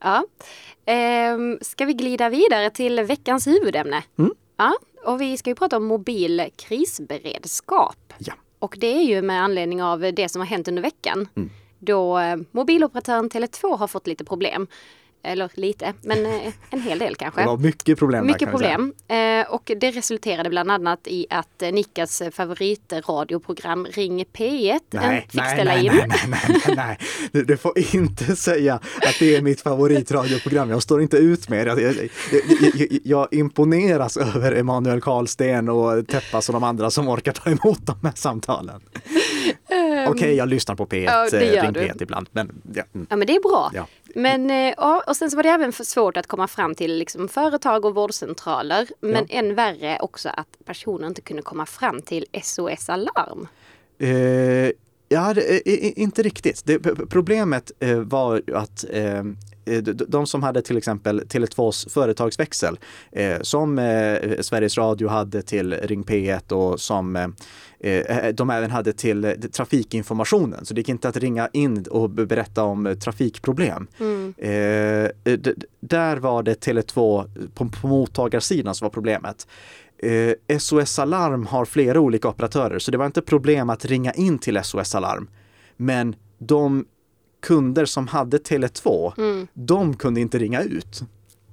Ja. 0.00 0.24
Ehm, 0.84 1.58
ska 1.62 1.84
vi 1.84 1.94
glida 1.94 2.28
vidare 2.28 2.70
till 2.70 3.00
veckans 3.00 3.46
huvudämne? 3.46 4.02
Mm. 4.18 4.30
Ja, 4.56 4.72
och 5.04 5.20
vi 5.20 5.36
ska 5.36 5.50
ju 5.50 5.54
prata 5.54 5.76
om 5.76 5.84
mobil 5.84 6.48
krisberedskap. 6.56 8.12
Ja. 8.18 8.32
Och 8.58 8.76
det 8.80 8.86
är 8.86 9.02
ju 9.02 9.22
med 9.22 9.42
anledning 9.42 9.82
av 9.82 10.00
det 10.00 10.28
som 10.28 10.40
har 10.40 10.46
hänt 10.46 10.68
under 10.68 10.82
veckan. 10.82 11.28
Mm. 11.36 11.50
Då 11.78 12.18
eh, 12.18 12.36
mobiloperatören 12.50 13.30
Tele2 13.30 13.78
har 13.78 13.86
fått 13.86 14.06
lite 14.06 14.24
problem. 14.24 14.66
Eller 15.22 15.50
lite, 15.54 15.92
men 16.02 16.26
eh, 16.26 16.52
en 16.70 16.80
hel 16.80 16.98
del 16.98 17.16
kanske. 17.16 17.40
Det 17.40 17.46
var 17.46 17.56
mycket 17.56 17.98
problem. 17.98 18.26
Mycket 18.26 18.40
där, 18.40 18.50
problem. 18.50 18.92
Eh, 19.08 19.54
och 19.54 19.72
det 19.76 19.90
resulterade 19.90 20.50
bland 20.50 20.70
annat 20.70 21.00
i 21.06 21.26
att 21.30 21.62
eh, 21.62 21.72
Nickas 21.72 22.22
favoritradioprogram 22.32 23.86
Ring 23.86 24.24
P1 24.24 24.80
nej, 24.90 25.20
fick 25.20 25.34
nej, 25.34 25.54
ställa 25.54 25.74
nej, 25.74 25.86
in. 25.86 25.92
Nej, 25.94 26.08
nej, 26.28 26.60
nej, 26.66 26.76
nej. 26.76 26.98
Du, 27.32 27.44
du, 27.44 27.56
får 27.56 27.78
inte 27.94 28.36
säga 28.36 28.74
att 28.74 29.16
det 29.18 29.36
är 29.36 29.42
mitt 29.42 29.60
favoritradioprogram. 29.60 30.70
Jag 30.70 30.82
står 30.82 31.02
inte 31.02 31.16
ut 31.16 31.48
med 31.48 31.66
det. 31.66 31.82
Jag, 31.82 31.94
jag, 31.96 32.10
jag, 32.74 32.98
jag 33.04 33.28
imponeras 33.30 34.16
över 34.16 34.52
Emanuel 34.52 35.00
Karlsten 35.00 35.68
och 35.68 36.06
Teppas 36.06 36.48
och 36.48 36.52
de 36.52 36.64
andra 36.64 36.90
som 36.90 37.08
orkar 37.08 37.32
ta 37.32 37.50
emot 37.50 37.86
de 37.86 37.96
här 38.02 38.12
samtalen. 38.14 38.80
Okej, 40.08 40.10
okay, 40.10 40.34
jag 40.34 40.48
lyssnar 40.48 40.74
på 40.74 40.86
P1, 40.86 41.04
ja, 41.04 41.28
Ring 41.32 41.74
P1 41.74 42.02
ibland. 42.02 42.28
Men, 42.32 42.62
ja. 42.74 42.82
Mm. 42.94 43.06
ja, 43.10 43.16
men 43.16 43.26
det 43.26 43.36
är 43.36 43.40
bra. 43.40 43.70
Ja. 43.74 43.86
Men 44.14 44.50
eh, 44.50 44.74
ja, 44.76 45.02
och 45.06 45.16
sen 45.16 45.30
så 45.30 45.36
var 45.36 45.42
det 45.42 45.48
även 45.48 45.72
svårt 45.72 46.16
att 46.16 46.26
komma 46.26 46.48
fram 46.48 46.74
till 46.74 46.98
liksom, 46.98 47.28
företag 47.28 47.84
och 47.84 47.94
vårdcentraler. 47.94 48.88
Men 49.00 49.26
ja. 49.28 49.38
än 49.38 49.54
värre 49.54 49.98
också 50.00 50.28
att 50.28 50.48
personer 50.64 51.06
inte 51.08 51.20
kunde 51.20 51.42
komma 51.42 51.66
fram 51.66 52.02
till 52.02 52.26
SOS 52.42 52.88
Alarm. 52.88 53.48
Eh, 53.98 54.72
ja, 55.08 55.34
det, 55.34 55.68
inte 55.98 56.22
riktigt. 56.22 56.62
Det, 56.64 56.78
problemet 57.10 57.72
eh, 57.80 57.98
var 57.98 58.42
att 58.54 58.84
eh, 58.90 59.04
eh, 59.04 59.24
d- 59.24 59.49
de 60.08 60.26
som 60.26 60.42
hade 60.42 60.62
till 60.62 60.76
exempel 60.76 61.20
Tele2s 61.20 61.88
företagsväxel 61.90 62.78
eh, 63.12 63.40
som 63.40 63.78
eh, 63.78 64.40
Sveriges 64.40 64.78
Radio 64.78 65.08
hade 65.08 65.42
till 65.42 65.74
Ring 65.74 66.02
P1 66.04 66.52
och 66.52 66.80
som 66.80 67.16
eh, 67.16 67.28
eh, 67.80 68.34
de 68.34 68.50
även 68.50 68.70
hade 68.70 68.92
till 68.92 69.24
eh, 69.24 69.32
trafikinformationen. 69.32 70.64
Så 70.64 70.74
det 70.74 70.80
gick 70.80 70.88
inte 70.88 71.08
att 71.08 71.16
ringa 71.16 71.48
in 71.52 71.84
och 71.90 72.10
be- 72.10 72.26
berätta 72.26 72.62
om 72.64 72.86
eh, 72.86 72.94
trafikproblem. 72.94 73.86
Mm. 74.00 74.34
Eh, 74.38 75.10
där 75.80 76.16
var 76.16 76.42
det 76.42 76.66
Tele2 76.66 77.24
på, 77.54 77.68
på 77.80 77.86
mottagarsidan 77.88 78.74
som 78.74 78.84
var 78.84 78.90
problemet. 78.90 79.46
Eh, 80.02 80.58
SOS 80.58 80.98
Alarm 80.98 81.46
har 81.46 81.64
flera 81.64 82.00
olika 82.00 82.28
operatörer 82.28 82.78
så 82.78 82.90
det 82.90 82.98
var 82.98 83.06
inte 83.06 83.22
problem 83.22 83.70
att 83.70 83.84
ringa 83.84 84.12
in 84.12 84.38
till 84.38 84.60
SOS 84.64 84.94
Alarm. 84.94 85.28
Men 85.76 86.14
de 86.38 86.84
kunder 87.40 87.84
som 87.84 88.06
hade 88.06 88.38
Tele2, 88.38 89.12
Mm. 89.18 89.46
de 89.54 89.96
kunde 89.96 90.20
inte 90.20 90.38
ringa 90.38 90.62
ut. 90.62 91.00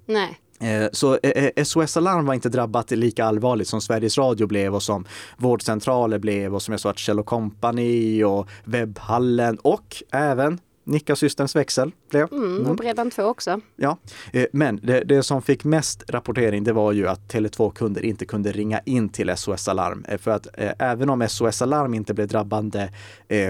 Nej. 0.05 0.39
Eh, 0.59 0.89
Så 0.91 1.17
eh, 1.23 1.43
eh, 1.55 1.63
SOS 1.63 1.97
Alarm 1.97 2.25
var 2.25 2.33
inte 2.33 2.49
drabbat 2.49 2.91
lika 2.91 3.25
allvarligt 3.25 3.67
som 3.67 3.81
Sveriges 3.81 4.17
Radio 4.17 4.47
blev 4.47 4.75
och 4.75 4.83
som 4.83 5.05
vårdcentraler 5.37 6.19
blev 6.19 6.55
och 6.55 6.61
som 6.61 6.71
jag 6.71 6.81
sa 6.81 6.89
att 6.89 6.97
Kjell 6.99 7.23
Company 7.23 8.23
och 8.23 8.47
Webbhallen 8.63 9.57
och 9.57 10.03
även 10.11 10.59
Nicka 10.87 11.15
Systems 11.15 11.55
växel 11.55 11.91
blev. 12.09 12.27
Mm. 12.33 12.55
Mm. 12.55 12.67
Och 12.71 12.77
Bredband2 12.77 13.21
också. 13.23 13.61
Ja, 13.75 13.97
eh, 14.33 14.45
men 14.53 14.79
det, 14.83 15.03
det 15.03 15.23
som 15.23 15.41
fick 15.41 15.63
mest 15.63 16.03
rapportering 16.09 16.63
det 16.63 16.73
var 16.73 16.91
ju 16.91 17.07
att 17.07 17.33
Tele2-kunder 17.33 18.05
inte 18.05 18.25
kunde 18.25 18.51
ringa 18.51 18.79
in 18.85 19.09
till 19.09 19.37
SOS 19.37 19.67
Alarm. 19.67 20.05
Eh, 20.07 20.17
För 20.17 20.31
att 20.31 20.47
eh, 20.53 20.71
även 20.79 21.09
om 21.09 21.27
SOS 21.29 21.61
Alarm 21.61 21.93
inte 21.93 22.13
blev 22.13 22.27
drabbande 22.27 22.89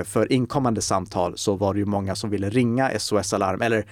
för 0.05 0.31
inkommande 0.31 0.81
samtal 0.81 1.37
så 1.37 1.55
var 1.55 1.73
det 1.73 1.79
ju 1.79 1.85
många 1.85 2.15
som 2.15 2.29
ville 2.29 2.49
ringa 2.49 2.99
SOS 2.99 3.33
Alarm, 3.33 3.61
eller 3.61 3.85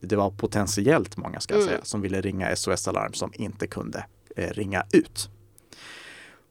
det 0.00 0.16
var 0.16 0.30
potentiellt 0.30 1.16
många 1.16 1.40
ska 1.40 1.54
jag 1.54 1.60
Mm. 1.62 1.68
säga, 1.72 1.80
som 1.84 2.00
ville 2.00 2.20
ringa 2.20 2.56
SOS 2.56 2.88
Alarm 2.88 3.12
som 3.12 3.30
inte 3.34 3.66
kunde 3.66 4.04
ringa 4.36 4.82
ut. 4.92 5.28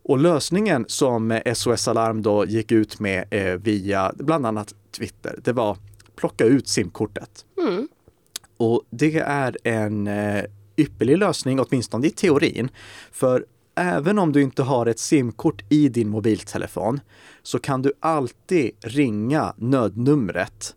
Och 0.03 0.17
lösningen 0.17 0.85
som 0.87 1.39
SOS 1.55 1.87
Alarm 1.87 2.21
då 2.21 2.45
gick 2.45 2.71
ut 2.71 2.99
med 2.99 3.25
via 3.63 4.11
bland 4.15 4.45
annat 4.45 4.73
Twitter, 4.91 5.39
det 5.43 5.51
var 5.53 5.77
plocka 6.15 6.45
ut 6.45 6.67
simkortet. 6.67 7.45
Mm. 7.57 7.87
Och 8.57 8.81
det 8.89 9.15
är 9.19 9.57
en 9.63 10.07
eh, 10.07 10.43
ypperlig 10.77 11.17
lösning, 11.17 11.59
åtminstone 11.59 12.07
i 12.07 12.09
teorin. 12.09 12.69
För 13.11 13.45
även 13.75 14.19
om 14.19 14.31
du 14.31 14.41
inte 14.41 14.63
har 14.63 14.85
ett 14.85 14.99
simkort 14.99 15.63
i 15.69 15.89
din 15.89 16.09
mobiltelefon 16.09 16.99
så 17.43 17.59
kan 17.59 17.81
du 17.81 17.93
alltid 17.99 18.71
ringa 18.81 19.53
nödnumret 19.57 20.75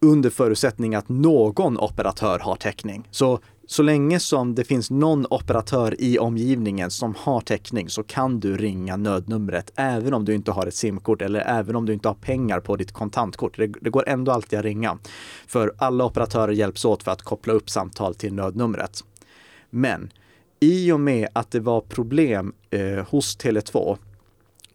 under 0.00 0.30
förutsättning 0.30 0.94
att 0.94 1.08
någon 1.08 1.78
operatör 1.78 2.38
har 2.38 2.56
täckning. 2.56 3.08
Så, 3.10 3.40
så 3.66 3.82
länge 3.82 4.20
som 4.20 4.54
det 4.54 4.64
finns 4.64 4.90
någon 4.90 5.26
operatör 5.30 5.94
i 5.98 6.18
omgivningen 6.18 6.90
som 6.90 7.14
har 7.18 7.40
täckning 7.40 7.88
så 7.88 8.02
kan 8.02 8.40
du 8.40 8.56
ringa 8.56 8.96
nödnumret 8.96 9.72
även 9.76 10.14
om 10.14 10.24
du 10.24 10.34
inte 10.34 10.52
har 10.52 10.66
ett 10.66 10.74
simkort 10.74 11.22
eller 11.22 11.40
även 11.40 11.76
om 11.76 11.86
du 11.86 11.92
inte 11.92 12.08
har 12.08 12.14
pengar 12.14 12.60
på 12.60 12.76
ditt 12.76 12.92
kontantkort. 12.92 13.56
Det, 13.56 13.66
det 13.66 13.90
går 13.90 14.08
ändå 14.08 14.32
alltid 14.32 14.58
att 14.58 14.64
ringa. 14.64 14.98
För 15.46 15.72
alla 15.78 16.04
operatörer 16.04 16.52
hjälps 16.52 16.84
åt 16.84 17.02
för 17.02 17.10
att 17.10 17.22
koppla 17.22 17.52
upp 17.52 17.70
samtal 17.70 18.14
till 18.14 18.34
nödnumret. 18.34 19.04
Men 19.70 20.10
i 20.60 20.92
och 20.92 21.00
med 21.00 21.28
att 21.32 21.50
det 21.50 21.60
var 21.60 21.80
problem 21.80 22.54
eh, 22.70 23.04
hos 23.08 23.38
Tele2 23.38 23.98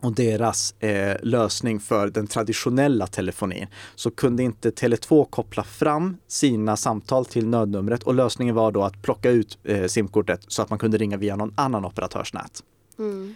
och 0.02 0.14
deras 0.14 0.76
eh, 0.80 1.18
lösning 1.22 1.80
för 1.80 2.08
den 2.08 2.28
traditionella 2.28 3.08
telefonin 3.08 3.68
så 3.96 4.12
kunde 4.12 4.44
inte 4.44 4.70
Tele2 4.70 5.26
koppla 5.30 5.64
fram 5.64 6.18
sina 6.28 6.78
samtal 6.78 7.26
till 7.26 7.48
nödnumret 7.48 8.04
och 8.04 8.14
lösningen 8.14 8.56
var 8.56 8.72
då 8.72 8.84
att 8.84 9.02
plocka 9.02 9.30
ut 9.30 9.58
eh, 9.64 9.86
simkortet 9.86 10.42
så 10.48 10.62
att 10.62 10.70
man 10.70 10.80
kunde 10.80 10.98
ringa 10.98 11.18
via 11.18 11.36
någon 11.36 11.54
annan 11.56 11.86
operatörsnät. 11.86 12.64
Mm. 13.00 13.36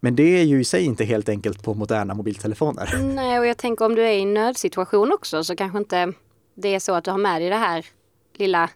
Men 0.00 0.16
det 0.16 0.40
är 0.40 0.44
ju 0.44 0.60
i 0.60 0.64
sig 0.64 0.84
inte 0.84 1.04
helt 1.04 1.28
enkelt 1.28 1.62
på 1.62 1.74
moderna 1.74 2.14
mobiltelefoner. 2.14 2.98
Nej, 3.14 3.38
och 3.38 3.46
jag 3.46 3.56
tänker 3.56 3.84
om 3.84 3.94
du 3.94 4.02
är 4.02 4.12
i 4.12 4.22
en 4.22 4.34
nödsituation 4.34 5.12
också 5.12 5.44
så 5.44 5.56
kanske 5.56 5.78
inte 5.78 6.12
det 6.54 6.74
är 6.74 6.78
så 6.78 6.94
att 6.94 7.04
du 7.04 7.10
har 7.10 7.18
med 7.18 7.42
dig 7.42 7.50
det 7.50 7.56
här 7.56 7.86
lilla 8.34 8.70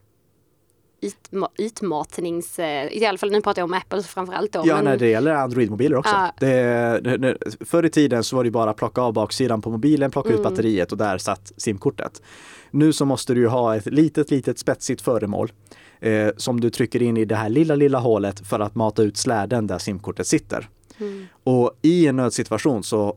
utma- 1.00 1.48
utmatnings... 1.58 2.58
eh, 2.58 2.86
I 2.92 3.06
alla 3.06 3.18
fall 3.18 3.30
nu 3.30 3.40
pratar 3.40 3.62
jag 3.62 3.64
om 3.70 3.74
Apple 3.74 4.02
framförallt 4.02 4.52
då. 4.52 4.62
Ja, 4.64 4.74
men- 4.74 4.84
när 4.84 4.96
det 4.96 5.08
gäller 5.08 5.32
Android-mobiler 5.34 5.96
också. 5.96 6.14
Ja. 6.14 6.32
Det, 6.40 7.36
förr 7.60 7.84
i 7.84 7.90
tiden 7.90 8.24
så 8.24 8.36
var 8.36 8.44
det 8.44 8.50
bara 8.50 8.70
att 8.70 8.76
plocka 8.76 9.00
av 9.00 9.12
baksidan 9.12 9.62
på 9.62 9.70
mobilen, 9.70 10.10
plocka 10.10 10.28
ut 10.28 10.38
Mm. 10.38 10.50
batteriet 10.50 10.92
och 10.92 10.98
där 10.98 11.18
satt 11.18 11.52
simkortet. 11.56 12.22
Nu 12.70 12.92
så 12.92 13.04
måste 13.04 13.34
du 13.34 13.40
ju 13.40 13.46
ha 13.46 13.76
ett 13.76 13.86
litet, 13.86 14.30
litet 14.30 14.58
spetsigt 14.58 15.02
föremål 15.02 15.52
eh, 16.00 16.28
som 16.36 16.60
du 16.60 16.70
trycker 16.70 17.02
in 17.02 17.16
i 17.16 17.24
det 17.24 17.36
här 17.36 17.48
lilla, 17.48 17.74
lilla 17.74 17.98
hålet 17.98 18.46
för 18.46 18.60
att 18.60 18.74
mata 18.74 19.02
ut 19.02 19.16
släden 19.16 19.66
där 19.66 19.78
simkortet 19.78 20.26
sitter. 20.26 20.68
Mm. 20.98 21.26
Och 21.44 21.78
i 21.82 22.06
en 22.06 22.16
nödsituation 22.16 22.82
så 22.84 23.16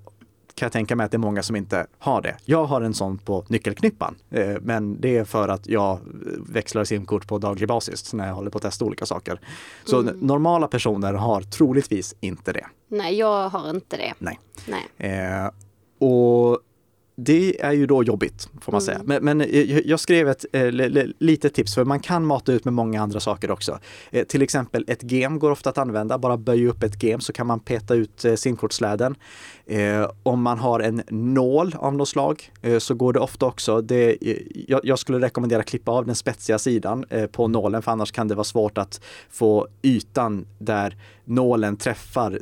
kan 0.60 0.66
jag 0.66 0.72
tänka 0.74 0.96
mig 0.96 1.06
att 1.06 1.12
det 1.12 1.16
är 1.18 1.20
många 1.20 1.44
som 1.44 1.56
inte 1.56 1.88
har 2.00 2.22
det. 2.22 2.36
Jag 2.46 2.66
har 2.66 2.82
en 2.82 2.94
sån 2.94 3.18
på 3.18 3.46
nyckelknippan, 3.48 4.16
eh, 4.30 4.56
men 4.62 5.02
det 5.02 5.18
är 5.18 5.24
för 5.24 5.48
att 5.50 5.68
jag 5.68 6.00
växlar 6.50 6.84
simkort 6.84 7.28
på 7.28 7.38
daglig 7.38 7.68
basis 7.68 8.14
när 8.14 8.28
jag 8.28 8.36
håller 8.36 8.50
på 8.52 8.58
att 8.58 8.62
testa 8.62 8.86
olika 8.86 9.06
saker. 9.06 9.40
Så 9.86 10.00
Mm. 10.00 10.18
normala 10.20 10.68
personer 10.68 11.14
har 11.14 11.42
troligtvis 11.42 12.16
inte 12.20 12.54
det. 12.54 12.66
Nej, 12.88 13.16
jag 13.16 13.50
har 13.50 13.70
inte 13.70 13.98
det. 13.98 14.14
Nej. 14.20 14.40
Nej. 14.68 15.12
Eh, 15.12 15.50
och 16.08 16.60
det 17.26 17.62
är 17.62 17.72
ju 17.72 17.86
då 17.86 18.04
jobbigt 18.04 18.50
får 18.62 18.72
man 18.72 18.82
Mm. 18.82 18.86
säga. 18.86 19.02
Men, 19.06 19.24
men 19.24 19.40
jag, 19.70 19.86
jag 19.86 20.00
skrev 20.00 20.30
ett 20.30 20.46
eh, 20.54 20.72
li- 20.72 20.90
li- 20.90 21.14
litet 21.20 21.54
tips 21.54 21.76
för 21.76 21.86
man 21.86 22.00
kan 22.00 22.26
mata 22.26 22.52
ut 22.54 22.66
med 22.66 22.74
många 22.74 23.02
andra 23.02 23.20
saker 23.20 23.52
också. 23.52 23.80
Eh, 24.12 24.24
till 24.26 24.42
exempel 24.42 24.86
ett 24.88 25.12
gem 25.12 25.40
går 25.40 25.52
ofta 25.52 25.70
att 25.70 25.78
använda. 25.78 26.18
Bara 26.18 26.38
böja 26.38 26.70
upp 26.70 26.84
ett 26.84 27.04
gem 27.04 27.20
så 27.20 27.34
kan 27.34 27.48
man 27.48 27.60
peta 27.60 27.94
ut 27.96 28.26
eh, 28.26 28.36
simkortsläden. 28.36 29.16
Eh, 29.66 30.10
om 30.24 30.42
man 30.42 30.60
har 30.60 30.80
en 30.80 31.02
nål 31.10 31.76
av 31.80 31.94
något 31.96 32.10
slag 32.10 32.52
eh, 32.62 32.78
så 32.80 32.94
går 32.94 33.14
det 33.14 33.20
ofta 33.20 33.46
också. 33.46 33.82
Det, 33.82 34.18
eh, 34.32 34.38
jag, 34.68 34.82
jag 34.84 35.00
skulle 35.00 35.20
rekommendera 35.20 35.60
att 35.60 35.66
klippa 35.66 35.92
av 35.92 36.06
den 36.06 36.16
spetsiga 36.16 36.60
sidan 36.60 37.06
eh, 37.10 37.26
på 37.26 37.48
nålen 37.48 37.82
för 37.82 37.92
annars 37.92 38.12
kan 38.12 38.28
det 38.28 38.36
vara 38.36 38.44
svårt 38.44 38.78
att 38.78 39.02
få 39.30 39.68
ytan 39.82 40.48
där 40.60 40.98
nålen 41.26 41.78
träffar 41.78 42.40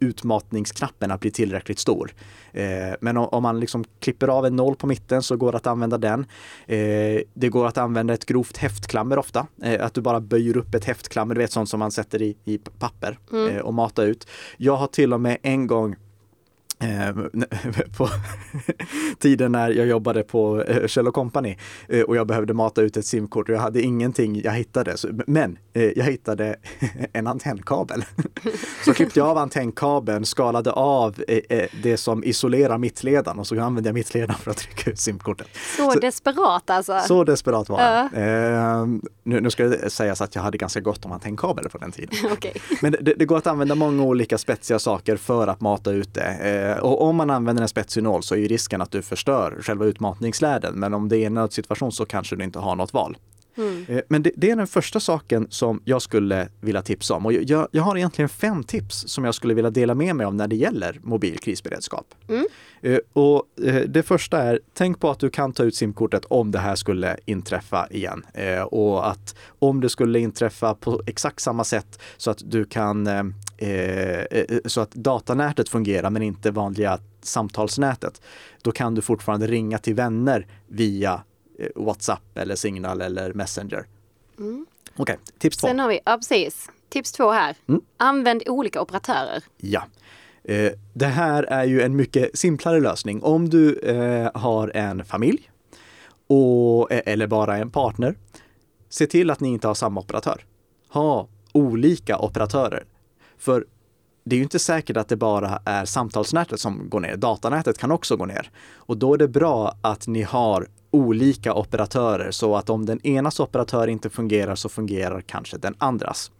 utmatningsknappen 0.00 1.10
att 1.10 1.20
bli 1.20 1.30
tillräckligt 1.30 1.78
stor. 1.78 2.12
Eh, 2.52 2.94
men 3.00 3.16
om, 3.16 3.42
man 3.42 3.60
liksom 3.60 3.84
klipper 4.00 4.28
av 4.28 4.46
en 4.46 4.56
nål 4.56 4.76
på 4.76 4.86
mitten 4.86 5.22
så 5.22 5.36
går 5.36 5.52
det 5.52 5.58
att 5.58 5.66
använda 5.66 5.98
den. 5.98 6.26
Eh, 6.66 7.20
det 7.34 7.48
går 7.48 7.66
att 7.66 7.78
använda 7.78 8.14
ett 8.14 8.26
grovt 8.26 8.56
häftklammer 8.56 9.18
ofta. 9.18 9.46
Eh, 9.62 9.84
att 9.84 9.94
du 9.94 10.00
bara 10.00 10.20
böjer 10.20 10.56
upp 10.56 10.74
ett 10.74 10.84
häftklammer, 10.84 11.34
du 11.34 11.40
vet 11.40 11.52
sånt 11.52 11.68
som 11.68 11.78
man 11.80 11.90
sätter 11.92 12.22
i, 12.22 12.36
i 12.44 12.58
papper 12.58 13.18
Mm. 13.32 13.64
och 13.64 13.74
matar 13.74 14.06
ut. 14.06 14.26
Jag 14.56 14.76
har 14.76 14.86
till 14.86 15.12
och 15.12 15.20
med 15.20 15.38
en 15.42 15.66
gång 15.66 15.96
på 17.96 18.08
tiden 19.18 19.52
när 19.52 19.70
jag 19.70 19.86
jobbade 19.86 20.22
på 20.22 20.62
eh, 20.62 20.86
Kjell 20.86 21.06
Company 21.10 21.56
eh, 21.88 22.00
och 22.02 22.16
jag 22.16 22.26
behövde 22.26 22.54
mata 22.54 22.82
ut 22.82 22.96
ett 22.96 23.06
simkort 23.06 23.48
och 23.48 23.54
jag 23.54 23.60
hade 23.60 23.82
ingenting 23.82 24.40
jag 24.44 24.52
hittade. 24.52 24.96
Men 25.26 25.58
eh, 25.72 25.82
jag 25.84 26.04
hittade 26.04 26.56
en 27.12 27.26
antennkabel. 27.26 28.04
Så 28.84 28.94
klippte 28.94 29.18
jag 29.20 29.28
av 29.28 29.38
antennkabeln, 29.38 30.24
skalade 30.24 30.72
av 30.72 31.22
eh, 31.28 31.58
eh, 31.58 31.66
det 31.82 31.96
som 31.96 32.24
isolerar 32.24 32.78
mittledaren 32.78 33.38
och 33.38 33.46
så 33.46 33.60
använde 33.60 33.88
jag 33.88 33.94
mittledaren 33.94 34.34
för 34.40 34.50
att 34.50 34.56
trycka 34.56 34.90
ut 34.90 34.98
simkortet. 34.98 35.48
Så, 35.76 35.90
Så- 35.90 35.98
desperat 35.98 36.70
alltså. 36.70 37.00
Så 37.08 37.24
desperat 37.24 37.68
var 37.68 37.80
jag. 37.80 38.08
Ja. 38.12 38.20
Eh, 38.20 38.86
nu, 39.24 39.40
nu 39.40 39.50
ska 39.50 39.64
det 39.64 39.90
sägas 39.90 40.20
att 40.20 40.34
jag 40.34 40.42
hade 40.42 40.58
ganska 40.58 40.80
gott 40.80 41.04
om 41.04 41.12
antennkabel 41.12 41.68
på 41.68 41.78
den 41.78 41.92
tiden. 41.92 42.14
Okej. 42.32 42.52
Men 42.82 42.92
det, 43.00 43.14
det 43.14 43.24
går 43.24 43.38
att 43.38 43.46
använda 43.46 43.74
många 43.74 44.02
olika 44.02 44.38
spetsiga 44.38 44.78
saker 44.78 45.16
för 45.16 45.46
att 45.46 45.60
mata 45.60 45.90
ut 45.92 46.14
det. 46.14 46.69
Eh, 46.70 46.78
och 46.78 47.02
om 47.02 47.16
man 47.16 47.30
använder 47.30 47.62
en 47.62 47.68
spetsig 47.68 48.02
nål 48.02 48.22
så 48.22 48.34
är 48.34 48.38
ju 48.38 48.48
risken 48.48 48.80
att 48.82 48.90
du 48.90 49.02
förstör 49.02 49.58
själva 49.62 49.84
utmatningsläden. 49.84 50.74
Men 50.74 50.94
om 50.94 51.08
det 51.08 51.18
är 51.18 51.26
en 51.26 51.34
nödsituation 51.34 51.92
så 51.92 52.04
kanske 52.06 52.36
du 52.36 52.44
inte 52.44 52.58
har 52.58 52.76
något 52.76 52.92
val. 52.92 53.16
Mm. 53.56 53.84
Eh, 53.88 54.00
Men 54.08 54.22
det, 54.22 54.32
det 54.36 54.50
är 54.50 54.56
den 54.56 54.66
första 54.66 55.00
saken 55.00 55.46
som 55.50 55.82
jag 55.84 56.02
skulle 56.02 56.48
vilja 56.60 56.82
tipsa 56.82 57.14
om. 57.14 57.26
Och 57.26 57.32
jag, 57.32 57.68
jag 57.70 57.82
har 57.82 57.96
egentligen 57.96 58.28
fem 58.28 58.64
tips 58.64 59.04
som 59.08 59.24
jag 59.24 59.34
skulle 59.34 59.54
vilja 59.54 59.70
dela 59.70 59.94
med 59.94 60.16
mig 60.16 60.26
om 60.26 60.36
när 60.36 60.48
det 60.48 60.56
gäller 60.56 61.00
mobil 61.02 61.38
krisberedskap. 61.38 62.14
Mm. 62.28 62.46
Eh, 62.82 62.98
Och 63.12 63.44
det 63.86 64.02
första 64.02 64.42
är, 64.42 64.60
tänk 64.74 65.00
på 65.00 65.10
att 65.10 65.18
du 65.18 65.30
kan 65.30 65.52
ta 65.52 65.62
ut 65.62 65.74
simkortet 65.74 66.24
om 66.28 66.50
det 66.50 66.58
här 66.58 66.74
skulle 66.76 67.16
inträffa 67.24 67.86
igen. 67.90 68.26
Och 68.70 69.08
att 69.10 69.34
om 69.58 69.80
det 69.80 69.88
skulle 69.88 70.18
inträffa 70.18 70.74
på 70.74 71.02
exakt 71.06 71.40
samma 71.40 71.64
sätt 71.64 72.00
så 72.16 72.30
att 72.30 72.42
du 72.44 72.64
kan 72.64 73.08
eh, 73.60 74.20
eh, 74.20 74.58
så 74.64 74.80
att 74.80 74.90
datanätet 74.90 75.68
fungerar 75.68 76.10
men 76.10 76.22
inte 76.22 76.50
vanliga 76.50 76.98
samtalsnätet. 77.22 78.22
Då 78.62 78.72
kan 78.72 78.94
du 78.94 79.02
fortfarande 79.02 79.46
ringa 79.46 79.78
till 79.78 79.94
vänner 79.94 80.46
via 80.68 81.22
eh, 81.58 81.66
WhatsApp 81.74 82.22
eller 82.38 82.56
Signal 82.56 83.00
eller 83.00 83.32
Messenger. 83.32 83.86
Mm. 84.38 84.66
Okej, 84.96 85.18
tips 85.38 85.56
två. 85.56 85.66
Sen 85.66 85.78
har 85.78 85.88
vi, 85.88 86.00
ja 86.04 86.16
precis. 86.16 86.68
Tips 86.88 87.12
två 87.12 87.30
här. 87.30 87.56
Mm. 87.68 87.80
Använd 87.96 88.42
olika 88.46 88.80
operatörer. 88.80 89.44
Ja. 89.56 89.82
Eh, 90.44 90.72
Det 90.92 91.06
här 91.06 91.42
är 91.42 91.64
ju 91.64 91.82
en 91.82 91.96
mycket 91.96 92.38
simplare 92.38 92.80
lösning. 92.80 93.22
Om 93.22 93.48
du 93.48 93.78
eh, 93.78 94.30
har 94.34 94.76
en 94.76 95.04
familj 95.04 95.50
och, 96.26 96.88
eller 96.90 97.26
bara 97.26 97.56
en 97.56 97.70
partner. 97.70 98.14
Se 98.88 99.06
till 99.06 99.30
att 99.30 99.40
ni 99.40 99.48
inte 99.48 99.66
har 99.68 99.74
samma 99.74 100.00
operatör. 100.00 100.44
Ha 100.88 101.28
olika 101.52 102.18
operatörer. 102.18 102.84
För 103.40 103.64
det 104.24 104.34
är 104.34 104.38
ju 104.38 104.42
inte 104.42 104.58
säkert 104.58 104.96
att 104.96 105.08
det 105.08 105.16
bara 105.16 105.62
är 105.64 105.84
samtalsnätet 105.84 106.60
som 106.60 106.90
går 106.90 107.00
ner. 107.00 107.16
Datanätet 107.16 107.78
kan 107.78 107.90
också 107.90 108.16
gå 108.16 108.26
ner. 108.26 108.50
Och 108.74 108.96
då 108.96 109.14
är 109.14 109.18
det 109.18 109.28
bra 109.28 109.74
att 109.82 110.06
ni 110.06 110.22
har 110.22 110.68
olika 110.90 111.54
operatörer 111.54 112.30
så 112.30 112.56
att 112.56 112.70
om 112.70 112.86
den 112.86 113.06
enas 113.06 113.40
operatör 113.40 113.86
inte 113.86 114.10
fungerar 114.10 114.54
så 114.54 114.68
fungerar 114.68 115.20
kanske 115.20 115.58
den 115.58 115.74
andras. 115.78 116.30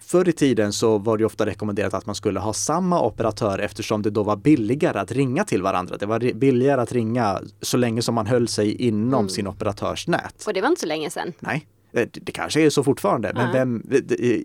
Förr 0.00 0.28
i 0.28 0.32
tiden 0.32 0.72
så 0.72 0.98
var 0.98 1.18
det 1.18 1.24
ofta 1.24 1.46
rekommenderat 1.46 1.94
att 1.94 2.06
man 2.06 2.14
skulle 2.14 2.40
ha 2.40 2.52
samma 2.52 3.02
operatör 3.02 3.58
eftersom 3.58 4.02
det 4.02 4.10
då 4.10 4.22
var 4.22 4.36
billigare 4.36 4.98
att 4.98 5.12
ringa 5.12 5.44
till 5.44 5.62
varandra. 5.62 5.96
Det 5.96 6.06
var 6.06 6.34
billigare 6.34 6.80
att 6.80 6.92
ringa 6.92 7.40
så 7.60 7.76
länge 7.76 8.02
som 8.02 8.14
man 8.14 8.26
höll 8.26 8.48
sig 8.48 8.74
inom 8.74 9.20
mm. 9.20 9.28
sin 9.28 9.46
operatörs 9.46 10.08
nät. 10.08 10.44
Och 10.46 10.54
det 10.54 10.60
var 10.60 10.68
inte 10.68 10.80
så 10.80 10.86
länge 10.86 11.10
sedan. 11.10 11.32
Nej. 11.40 11.66
Eh, 11.94 12.08
det 12.12 12.32
kanske 12.32 12.60
är 12.60 12.70
så 12.70 12.84
fortfarande, 12.84 13.32
men 13.34 13.52
vem, 13.52 13.82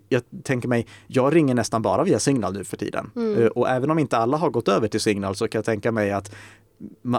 jag 0.08 0.22
tänker 0.42 0.68
mig, 0.68 0.86
jag 1.06 1.34
ringer 1.34 1.54
nästan 1.54 1.82
bara 1.82 2.04
via 2.04 2.18
Signal 2.18 2.52
nu 2.52 2.64
för 2.64 2.76
tiden. 2.76 3.10
Mm. 3.16 3.42
Eh, 3.42 3.46
och 3.46 3.68
även 3.68 3.90
om 3.90 3.98
inte 3.98 4.16
alla 4.16 4.36
har 4.36 4.50
gått 4.50 4.68
över 4.68 4.88
till 4.88 5.00
Signal 5.00 5.34
så 5.36 5.48
kan 5.48 5.58
jag 5.58 5.64
tänka 5.64 5.92
mig 5.92 6.12
att 6.12 6.34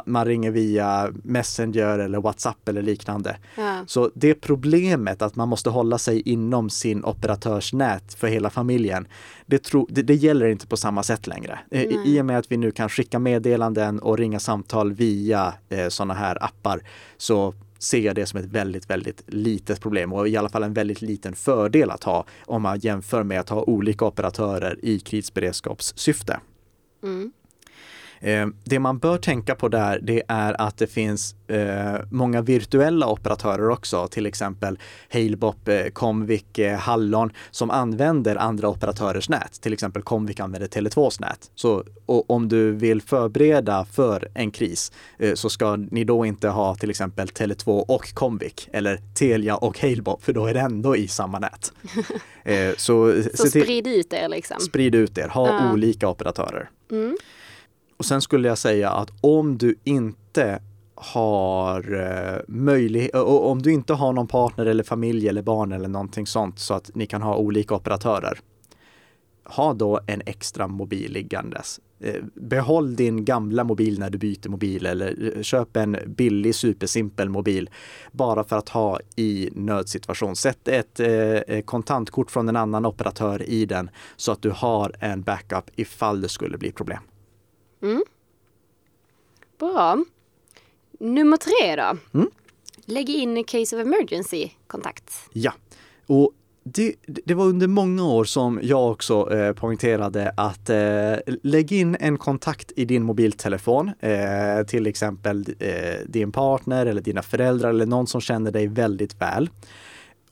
man 0.05 0.25
ringer 0.25 0.51
via 0.51 1.13
Messenger 1.23 1.99
eller 1.99 2.21
WhatsApp 2.21 2.69
eller 2.69 2.81
liknande. 2.81 3.37
Ja. 3.57 3.83
Så 3.87 4.11
det 4.13 4.33
problemet 4.33 5.21
att 5.21 5.35
man 5.35 5.49
måste 5.49 5.69
hålla 5.69 5.97
sig 5.97 6.21
inom 6.21 6.69
sin 6.69 7.05
operatörsnät 7.05 8.13
för 8.13 8.27
hela 8.27 8.49
familjen, 8.49 9.07
det, 9.45 9.63
tro, 9.63 9.87
det, 9.89 10.01
det 10.01 10.15
gäller 10.15 10.45
inte 10.47 10.67
på 10.67 10.77
samma 10.77 11.03
sätt 11.03 11.27
längre. 11.27 11.59
Eh, 11.71 11.87
Nej. 11.89 12.01
I 12.05 12.21
och 12.21 12.25
med 12.25 12.37
att 12.37 12.51
vi 12.51 12.57
nu 12.57 12.71
kan 12.71 12.89
skicka 12.89 13.19
meddelanden 13.19 13.99
och 13.99 14.17
ringa 14.17 14.39
samtal 14.39 14.93
via 14.93 15.53
eh, 15.69 15.87
sådana 15.87 16.13
här 16.13 16.43
appar 16.43 16.81
så 17.17 17.53
ser 17.83 17.99
jag 17.99 18.15
det 18.15 18.25
som 18.25 18.39
ett 18.39 18.45
väldigt, 18.45 18.89
väldigt 18.89 19.23
litet 19.27 19.81
problem 19.81 20.13
och 20.13 20.27
i 20.27 20.37
alla 20.37 20.49
fall 20.49 20.63
en 20.63 20.73
väldigt 20.73 21.01
liten 21.01 21.35
fördel 21.35 21.91
att 21.91 22.03
ha 22.03 22.25
om 22.45 22.61
man 22.61 22.79
jämför 22.79 23.23
med 23.23 23.39
att 23.39 23.49
ha 23.49 23.63
olika 23.63 24.05
operatörer 24.05 24.79
i 24.81 24.99
krisberedskapssyfte. 24.99 26.39
Mm. 27.03 27.31
Eh, 28.21 28.47
det 28.63 28.79
man 28.79 28.97
bör 28.97 29.17
tänka 29.17 29.55
på 29.55 29.67
där, 29.67 29.99
det 30.03 30.23
är 30.27 30.61
att 30.61 30.77
det 30.77 30.87
finns 30.87 31.35
eh, 31.47 31.95
många 32.09 32.41
virtuella 32.41 33.07
operatörer 33.07 33.69
också, 33.69 34.07
till 34.07 34.25
exempel 34.25 34.79
Halebop, 35.13 35.67
eh, 35.67 35.85
Comvik, 35.85 36.59
Hallon, 36.79 37.31
som 37.51 37.71
använder 37.71 38.35
andra 38.35 38.69
operatörers 38.69 39.29
nät. 39.29 39.61
Till 39.61 39.73
exempel 39.73 40.01
Comvik 40.01 40.39
använder 40.39 40.67
Tele2s 40.67 41.21
nät. 41.21 41.51
Så 41.55 41.83
om 42.05 42.49
du 42.49 42.71
vill 42.71 43.01
förbereda 43.01 43.85
för 43.85 44.27
en 44.33 44.51
kris 44.51 44.91
eh, 45.19 45.33
så 45.33 45.49
ska 45.49 45.75
ni 45.75 46.03
då 46.03 46.25
inte 46.25 46.47
ha 46.47 46.75
till 46.75 46.89
exempel 46.89 47.27
Tele2 47.27 47.85
och 47.87 48.13
Comvik 48.13 48.69
eller 48.73 48.99
Telia 49.15 49.55
och 49.55 49.79
Halebop, 49.79 50.23
för 50.23 50.33
då 50.33 50.45
är 50.45 50.53
det 50.53 50.59
ändå 50.59 50.95
i 50.95 51.07
samma 51.07 51.39
nät. 51.39 51.73
Så, 52.77 53.23
så 53.33 53.47
sprid 53.47 53.87
ut 53.87 54.13
er 54.13 54.29
liksom. 54.29 54.59
Sprid 54.59 54.95
ut 54.95 55.17
er, 55.17 55.27
ha 55.27 55.59
uh. 55.59 55.73
olika 55.73 56.07
operatörer. 56.07 56.69
Mm. 56.91 57.17
Och 58.01 58.05
sen 58.05 58.21
skulle 58.21 58.47
jag 58.47 58.57
säga 58.57 58.89
att 58.89 59.11
om 59.21 59.57
du 59.57 59.75
inte 59.83 60.61
har 60.95 61.93
eh, 61.93 62.41
möjlighet, 62.47 63.15
och 63.15 63.49
om 63.49 63.61
du 63.61 63.71
inte 63.71 63.93
har 63.93 64.13
någon 64.13 64.27
partner 64.27 64.65
eller 64.65 64.83
familj 64.83 65.27
eller 65.27 65.41
barn 65.41 65.71
eller 65.71 65.89
någonting 65.89 66.27
sånt 66.27 66.59
så 66.59 66.73
att 66.73 66.91
ni 66.95 67.05
kan 67.05 67.21
ha 67.21 67.35
olika 67.35 67.75
operatörer. 67.75 68.39
Ha 69.43 69.73
då 69.73 69.99
en 70.07 70.21
extra 70.25 70.67
mobil 70.67 71.11
liggandes. 71.11 71.79
Eh, 71.99 72.23
behåll 72.33 72.95
din 72.95 73.25
gamla 73.25 73.63
mobil 73.63 73.99
när 73.99 74.09
du 74.09 74.17
byter 74.17 74.49
mobil 74.49 74.85
eller 74.85 75.37
eh, 75.37 75.41
köp 75.41 75.77
en 75.77 75.97
billig 76.07 76.55
supersimpel 76.55 77.29
mobil 77.29 77.69
bara 78.11 78.43
för 78.43 78.57
att 78.57 78.69
ha 78.69 78.99
i 79.15 79.49
nödsituation. 79.55 80.35
Sätt 80.35 80.67
ett 80.67 80.99
eh, 80.99 81.09
eh, 81.09 81.61
kontantkort 81.61 82.31
från 82.31 82.49
en 82.49 82.55
annan 82.55 82.85
operatör 82.85 83.49
i 83.49 83.65
den 83.65 83.89
så 84.15 84.31
att 84.31 84.41
du 84.41 84.49
har 84.49 84.91
en 84.99 85.21
backup 85.21 85.69
ifall 85.75 86.21
det 86.21 86.29
skulle 86.29 86.57
bli 86.57 86.71
problem. 86.71 87.03
Mm. 87.81 88.03
Bra. 89.59 90.03
Nummer 90.99 91.37
tre 91.37 91.75
då. 91.75 92.19
Mm. 92.19 92.31
Lägg 92.85 93.09
in 93.09 93.43
case 93.43 93.75
of 93.75 93.81
emergency 93.81 94.49
kontakt. 94.67 95.13
Ja, 95.33 95.53
och 96.07 96.31
det, 96.63 96.95
det, 97.05 97.33
var 97.33 97.45
under 97.45 97.67
många 97.67 98.05
år 98.05 98.23
som 98.23 98.59
jag 98.63 98.91
också 98.91 99.33
eh, 99.33 99.53
poängterade 99.53 100.33
att 100.37 100.69
eh, 100.69 101.33
lägg 101.43 101.71
in 101.71 101.97
en 101.99 102.17
kontakt 102.17 102.71
i 102.75 102.85
din 102.85 103.03
mobiltelefon, 103.03 103.91
eh, 103.99 104.65
till 104.67 104.87
exempel 104.87 105.45
eh, 105.59 106.05
din 106.05 106.31
partner 106.31 106.85
eller 106.85 107.01
dina 107.01 107.21
föräldrar 107.21 107.69
eller 107.69 107.85
någon 107.85 108.07
som 108.07 108.21
känner 108.21 108.51
dig 108.51 108.67
väldigt 108.67 109.21
väl 109.21 109.49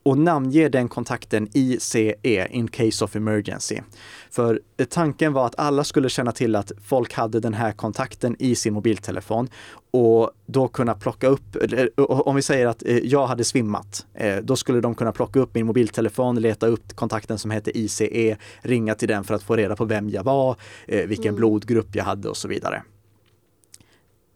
och 0.10 0.18
namnge 0.18 0.70
den 0.70 0.88
kontakten 0.88 1.48
ICE, 1.54 2.48
in 2.50 2.68
case 2.68 3.06
of 3.06 3.16
emergency. 3.16 3.80
För 4.32 4.62
tanken 4.90 5.34
var 5.34 5.46
att 5.46 5.60
alla 5.60 5.84
skulle 5.84 6.10
känna 6.10 6.32
till 6.32 6.56
att 6.56 6.72
folk 6.84 7.14
hade 7.14 7.40
den 7.40 7.54
här 7.54 7.72
kontakten 7.72 8.36
i 8.40 8.56
sin 8.56 8.74
mobiltelefon 8.74 9.50
och 9.92 10.32
då 10.46 10.68
kunna 10.68 10.94
plocka 10.94 11.28
upp, 11.28 11.58
om 11.98 12.36
vi 12.36 12.42
säger 12.42 12.68
att 12.68 12.84
eh, 12.86 12.98
jag 12.98 13.28
hade 13.28 13.44
svimmat, 13.44 14.06
eh, 14.14 14.38
då 14.38 14.56
skulle 14.56 14.82
de 14.82 14.96
kunna 14.96 15.12
plocka 15.12 15.40
upp 15.40 15.56
min 15.56 15.66
mobiltelefon, 15.66 16.42
leta 16.42 16.68
upp 16.68 16.96
kontakten 16.96 17.38
som 17.38 17.52
hette 17.52 17.78
ICE, 17.78 18.38
ringa 18.62 18.96
till 18.96 19.08
den 19.08 19.24
för 19.24 19.34
att 19.34 19.44
få 19.44 19.56
reda 19.56 19.76
på 19.76 19.86
vem 19.86 20.10
jag 20.10 20.24
var, 20.24 20.56
eh, 20.88 21.08
vilken 21.08 21.30
mm. 21.30 21.36
blodgrupp 21.36 21.96
jag 21.96 22.04
hade 22.04 22.30
och 22.30 22.38
så 22.38 22.48
vidare 22.48 22.84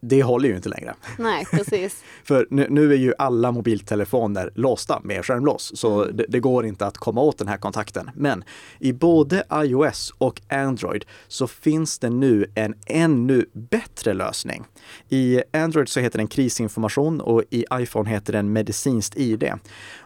det 0.04 0.24
håller 0.24 0.50
ju 0.50 0.56
inte 0.56 0.70
längre. 0.70 0.94
Nej, 1.18 1.46
precis. 1.52 2.04
För 2.24 2.48
nu, 2.50 2.68
nu, 2.70 2.94
är 2.94 2.98
ju 2.98 3.13
alla 3.18 3.52
mobiltelefoner 3.52 4.52
låsta 4.56 5.02
med 5.04 5.26
skärmlås, 5.26 5.72
så 5.76 6.04
mm. 6.04 6.18
det, 6.18 6.26
det, 6.30 6.39
går 6.39 6.66
inte 6.66 6.86
att 6.86 6.98
komma 6.98 7.22
åt 7.22 7.38
den 7.38 7.48
här 7.48 7.58
kontakten. 7.58 8.10
Men 8.16 8.44
i 8.80 8.94
både 8.94 9.44
iOS 9.54 10.13
och 10.18 10.42
Android 10.50 11.06
så 11.28 11.48
finns 11.48 12.00
det 12.00 12.10
nu 12.10 12.46
en 12.56 12.76
ännu 12.86 13.46
bättre 13.54 14.13
lösning. 14.13 14.63
I 15.10 15.42
Android 15.54 15.89
så 15.89 16.00
heter 16.00 16.18
den 16.18 16.28
krisinformation 16.28 17.22
och 17.22 17.44
i 17.50 17.66
iPhone 17.74 18.10
heter 18.10 18.34
den 18.34 18.54
medicinskt 18.54 19.18
ID. 19.18 19.52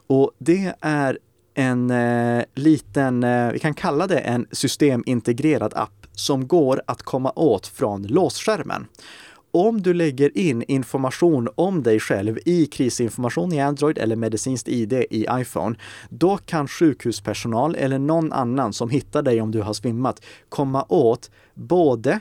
Och 0.08 0.32
det 0.38 0.74
är 0.82 1.18
en 1.54 1.92
eh, 1.92 2.44
liten, 2.56 3.24
eh, 3.24 3.52
vi 3.52 3.60
kan 3.60 3.74
kalla 3.74 4.08
det 4.08 4.20
en 4.20 4.48
systemintegrerad 4.52 5.74
app 5.74 6.08
som 6.14 6.48
går 6.48 6.82
att 6.88 7.04
komma 7.04 7.32
åt 7.36 7.68
från 7.68 8.04
låsskärmen 8.04 8.88
om 9.52 9.82
du 9.82 9.94
lägger 9.94 10.38
in 10.38 10.64
information 10.68 11.50
om 11.56 11.84
dig 11.84 12.00
själv 12.00 12.40
i 12.46 12.66
krisinformation 12.66 13.54
i 13.54 13.60
Android 13.60 13.98
eller 13.98 14.16
medicinskt 14.16 14.68
ID 14.68 14.94
i 14.94 15.26
iPhone, 15.32 15.76
då 16.10 16.38
kan 16.38 16.68
sjukhuspersonal 16.68 17.76
eller 17.76 18.00
någon 18.00 18.32
annan 18.32 18.74
som 18.74 18.90
hittar 18.90 19.22
dig 19.22 19.42
om 19.42 19.52
du 19.52 19.62
har 19.62 19.74
svimmat 19.74 20.22
komma 20.50 20.86
åt 20.90 21.32
både 21.54 22.20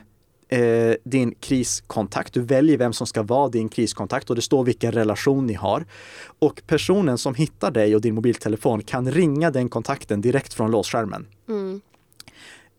eh, 0.49 0.95
din 1.05 1.35
kriskontakt. 1.41 2.35
Du 2.35 2.41
väljer 2.41 2.79
vem 2.79 2.93
som 2.93 3.07
ska 3.07 3.23
vara 3.23 3.49
din 3.49 3.69
kriskontakt 3.69 4.31
och 4.31 4.37
det 4.37 4.43
står 4.43 4.65
vilken 4.65 4.93
relation 4.93 5.47
ni 5.47 5.55
har. 5.55 5.85
Och 6.39 6.62
personen 6.67 7.19
som 7.19 7.35
hittar 7.35 7.71
dig 7.71 7.95
och 7.95 8.01
din 8.01 8.15
mobiltelefon 8.15 8.83
kan 8.83 9.11
ringa 9.11 9.51
den 9.51 9.69
kontakten 9.69 10.21
direkt 10.21 10.55
från 10.55 10.71
låsskärmen. 10.71 11.27
Mm. 11.49 11.81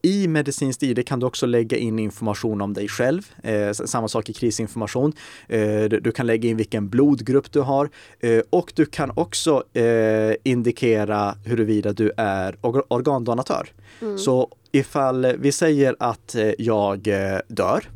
I 0.01 0.27
medicinskt 0.27 0.83
ID 0.83 1.07
kan 1.07 1.19
du 1.19 1.25
också 1.25 1.45
lägga 1.45 1.77
in 1.77 1.99
information 1.99 2.61
om 2.61 2.73
dig 2.73 2.87
själv. 2.87 3.31
Eh, 3.43 3.71
samma 3.71 4.07
sak 4.07 4.29
i 4.29 4.33
krisinformation. 4.33 5.13
Eh, 5.47 5.59
du, 5.59 5.99
du, 5.99 6.11
kan 6.11 6.27
lägga 6.27 6.49
in 6.49 6.57
vilken 6.57 6.89
blodgrupp 6.89 7.51
du 7.51 7.61
har 7.61 7.89
eh, 8.19 8.41
och 8.49 8.73
du 8.75 8.85
kan 8.85 9.11
också 9.15 9.63
eh, 9.73 10.35
indikera 10.43 11.35
huruvida 11.45 11.93
du 11.93 12.11
är 12.17 12.57
or 12.61 12.83
organdonatör. 12.87 13.69
Mm. 14.01 14.17
Så 14.17 14.49
ifall 14.71 15.25
vi 15.39 15.51
säger 15.51 15.95
att 15.99 16.35
eh, 16.35 16.51
jag 16.57 17.07
eh, 17.07 17.39
dör 17.47 17.89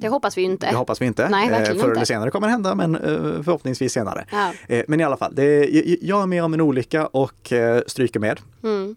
det 0.00 0.08
hoppas 0.08 0.38
vi 0.38 0.42
inte. 0.42 0.70
Det 0.70 0.76
hoppas 0.76 1.02
vi 1.02 1.06
inte. 1.06 1.28
Nej, 1.28 1.50
verkligen 1.50 1.80
Förr 1.80 1.90
eller 1.90 2.04
senare 2.04 2.30
kommer 2.30 2.46
det 2.46 2.50
hända, 2.50 2.74
men 2.74 2.96
förhoppningsvis 3.44 3.92
senare. 3.92 4.24
Ja. 4.30 4.52
Men 4.86 5.00
i 5.00 5.04
alla 5.04 5.16
fall, 5.16 5.34
det, 5.34 5.68
jag 6.02 6.22
är 6.22 6.26
med 6.26 6.44
om 6.44 6.54
en 6.54 6.60
olycka 6.60 7.06
och 7.06 7.52
stryker 7.86 8.20
med. 8.20 8.40
Mm. 8.62 8.96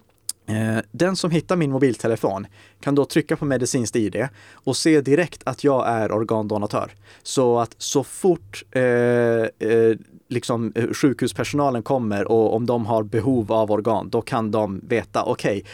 Eh, 0.52 0.84
den 0.92 1.16
som 1.16 1.32
hittar 1.32 1.56
min 1.56 1.72
mobiltelefon 1.72 2.48
kan 2.80 2.96
då 2.96 3.06
trycka 3.06 3.36
på 3.36 3.46
medicinskt 3.46 3.96
ID 3.96 4.28
och 4.54 4.78
se 4.78 5.02
direkt 5.02 5.42
att 5.46 5.64
jag 5.64 5.88
är 5.88 6.12
organdonatör. 6.12 6.92
Så 7.24 7.60
att 7.60 7.76
så 7.78 8.04
fort 8.04 8.64
eh, 8.72 8.82
eh, 8.82 9.98
liksom 10.30 10.72
eh, 10.76 10.88
sjukhuspersonalen 10.94 11.84
kommer 11.84 12.32
och 12.32 12.56
om 12.56 12.66
de 12.66 12.86
har 12.86 13.04
behov 13.04 13.52
av 13.52 13.72
organ, 13.72 14.10
då 14.10 14.22
kan 14.22 14.52
de 14.52 14.82
veta, 14.88 15.24
okej, 15.24 15.58
okay, 15.58 15.72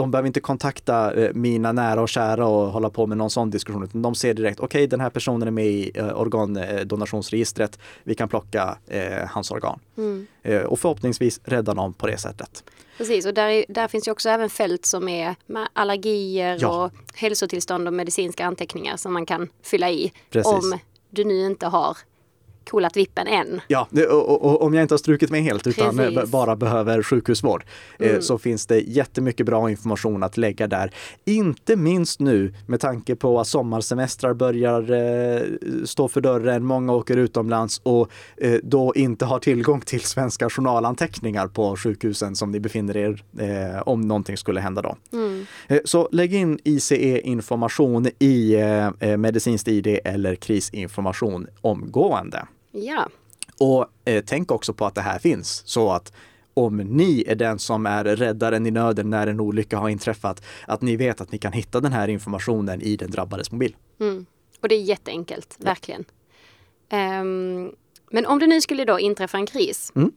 de 0.00 0.10
behöver 0.10 0.26
inte 0.26 0.40
kontakta 0.40 1.14
eh, 1.14 1.30
mina 1.34 1.72
nära 1.72 2.02
och 2.02 2.08
kära 2.08 2.46
och 2.46 2.72
hålla 2.72 2.90
på 2.90 3.06
med 3.06 3.18
någon 3.18 3.30
sån 3.30 3.50
diskussion, 3.50 3.84
utan 3.84 4.02
de 4.02 4.14
ser 4.14 4.34
direkt, 4.34 4.60
okej, 4.60 4.78
okay, 4.78 4.86
den 4.86 5.00
här 5.00 5.10
personen 5.10 5.48
är 5.48 5.52
med 5.52 5.66
i 5.66 5.90
eh, 5.94 6.20
organdonationsregistret, 6.20 7.78
vi 8.02 8.14
kan 8.14 8.28
plocka 8.28 8.78
eh, 8.86 9.28
hans 9.28 9.50
organ. 9.50 9.80
Mm. 9.96 10.26
Eh, 10.42 10.62
och 10.62 10.78
förhoppningsvis 10.78 11.40
rädda 11.44 11.74
någon 11.74 11.92
på 11.92 12.06
det 12.06 12.18
sättet. 12.18 12.64
Precis, 12.98 13.26
och 13.26 13.34
där, 13.34 13.64
där 13.68 13.88
finns 13.88 14.08
ju 14.08 14.12
också 14.12 14.28
även 14.28 14.50
fält 14.50 14.86
som 14.86 15.08
är 15.08 15.34
med 15.46 15.68
allergier 15.72 16.58
ja. 16.60 16.84
och 16.84 16.92
hälsotillstånd 17.14 17.88
och 17.88 17.94
medicinska 17.94 18.46
anteckningar 18.46 18.96
som 18.96 19.12
man 19.12 19.26
kan 19.26 19.48
fylla 19.62 19.90
i. 19.90 20.12
Precis. 20.30 20.52
Om 20.52 20.78
du 21.10 21.24
nu 21.24 21.46
inte 21.46 21.66
har 21.66 21.96
coolat 22.70 22.96
vippen 22.96 23.26
än. 23.26 23.60
Ja, 23.68 23.88
och, 24.10 24.28
och, 24.28 24.42
och, 24.42 24.62
om 24.62 24.74
jag 24.74 24.82
inte 24.84 24.94
har 24.94 24.98
strukit 24.98 25.30
mig 25.30 25.40
helt 25.40 25.66
utan 25.66 25.96
Precis. 25.96 26.18
eh, 26.18 26.24
bara 26.26 26.56
behöver 26.56 27.02
sjukhusvård 27.02 27.64
eh, 27.98 28.10
Mm. 28.10 28.22
så 28.22 28.38
finns 28.38 28.66
det 28.66 28.80
jättemycket 28.80 29.46
bra 29.46 29.70
information 29.70 30.22
att 30.22 30.36
lägga 30.36 30.66
där. 30.66 30.90
Inte 31.24 31.76
minst 31.76 32.20
nu 32.20 32.54
med 32.66 32.80
tanke 32.80 33.16
på 33.16 33.40
att 33.40 33.46
sommarsemestrar 33.46 34.34
börjar 34.34 34.90
eh, 34.92 35.42
stå 35.84 36.08
för 36.08 36.20
dörren, 36.20 36.64
många 36.64 36.92
åker 36.92 37.16
utomlands 37.16 37.80
och 37.82 38.10
eh, 38.36 38.54
då 38.62 38.92
inte 38.94 39.24
har 39.24 39.38
tillgång 39.38 39.80
till 39.80 40.00
svenska 40.00 40.50
journalanteckningar 40.50 41.46
på 41.48 41.76
sjukhusen 41.76 42.36
som 42.36 42.50
ni 42.50 42.60
befinner 42.60 42.96
er 42.96 43.24
eh, 43.38 43.82
om 43.88 44.00
någonting 44.00 44.36
skulle 44.36 44.60
hända 44.60 44.82
då. 44.82 44.96
Mm. 45.12 45.46
Så 45.84 46.08
lägg 46.12 46.34
in 46.34 46.58
ICE-information 46.64 48.08
i 48.18 48.54
eh, 49.00 49.16
medicinskt 49.16 49.68
ID 49.68 49.98
eller 50.04 50.34
krisinformation 50.34 51.46
omgående. 51.60 52.46
Ja, 52.70 53.08
Och 53.58 53.86
eh, 54.04 54.24
tänk 54.26 54.50
också 54.50 54.74
på 54.74 54.86
att 54.86 54.94
det 54.94 55.00
här 55.00 55.18
finns 55.18 55.62
så 55.66 55.90
att 55.90 56.12
om 56.54 56.76
ni 56.76 57.24
är 57.26 57.34
den 57.34 57.58
som 57.58 57.86
är 57.86 58.04
räddaren 58.04 58.66
i 58.66 58.70
nöden 58.70 59.10
när 59.10 59.26
en 59.26 59.40
olycka 59.40 59.78
har 59.78 59.88
inträffat, 59.88 60.42
att 60.66 60.82
ni 60.82 60.96
vet 60.96 61.20
att 61.20 61.32
ni 61.32 61.38
kan 61.38 61.52
hitta 61.52 61.80
den 61.80 61.92
här 61.92 62.08
informationen 62.08 62.82
i 62.82 62.96
den 62.96 63.10
drabbades 63.10 63.52
mobil. 63.52 63.76
mm. 64.00 64.26
och 64.60 64.68
det 64.68 64.74
är 64.74 64.82
jätteenkelt, 64.82 65.56
verkligen. 65.58 66.04
Ehm, 66.88 67.72
men 68.10 68.26
om 68.26 68.38
det 68.38 68.46
nu 68.46 68.60
skulle 68.60 68.84
då 68.84 69.00
inträffa 69.00 69.38
en 69.38 69.46
kris. 69.46 69.92
Mm. 69.94 70.12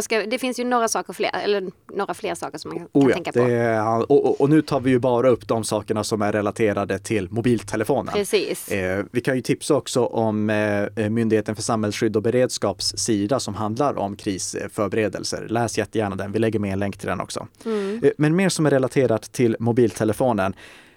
Ska, 0.00 0.26
det 0.26 0.38
finns 0.38 0.60
ju 0.60 0.64
några 0.64 0.88
saker 0.88 1.12
fler, 1.12 1.30
eller 1.44 1.70
några 1.94 2.14
fler 2.14 2.34
saker 2.34 2.58
som 2.58 2.68
man 2.68 2.78
kan 2.78 2.88
Oh 2.92 3.08
ja, 3.10 3.14
tänka 3.14 3.32
på. 3.32 3.38
är, 3.38 4.12
och, 4.12 4.40
och, 4.40 4.50
nu 4.50 4.62
tar 4.62 4.80
vi 4.80 4.90
ju 4.90 4.98
bara 4.98 5.28
upp 5.28 5.48
de 5.48 5.64
sakerna 5.64 6.04
som 6.04 6.22
är 6.22 6.32
relaterade 6.32 6.98
till 6.98 7.30
mobiltelefonen. 7.30 8.14
Precis. 8.14 8.68
Eh, 8.68 9.04
vi 9.12 9.20
kan 9.20 9.36
ju 9.36 9.42
tipsa 9.42 9.74
också 9.74 10.04
om 10.04 10.50
eh, 10.50 11.10
Myndigheten 11.10 11.56
för 11.56 11.62
samhällsskydd 11.62 12.16
och 12.16 12.22
beredskaps 12.22 12.96
sida 12.96 13.40
som 13.40 13.54
handlar 13.54 13.98
om 13.98 14.16
krisförberedelser. 14.16 15.46
Läs 15.48 15.78
jättegärna 15.78 16.16
den, 16.16 16.32
vi 16.32 16.38
lägger 16.38 16.58
med 16.58 16.72
en 16.72 16.78
länk 16.78 16.96
till 16.96 17.08
den 17.08 17.20
också. 17.20 17.46
Mm. 17.64 18.00
Eh, 18.04 18.10
men 18.18 18.36
mer 18.36 18.48
som 18.48 18.66
är 18.66 18.70
relaterat 18.70 19.32
till 19.32 19.56
mobiltelefonen. 19.60 20.54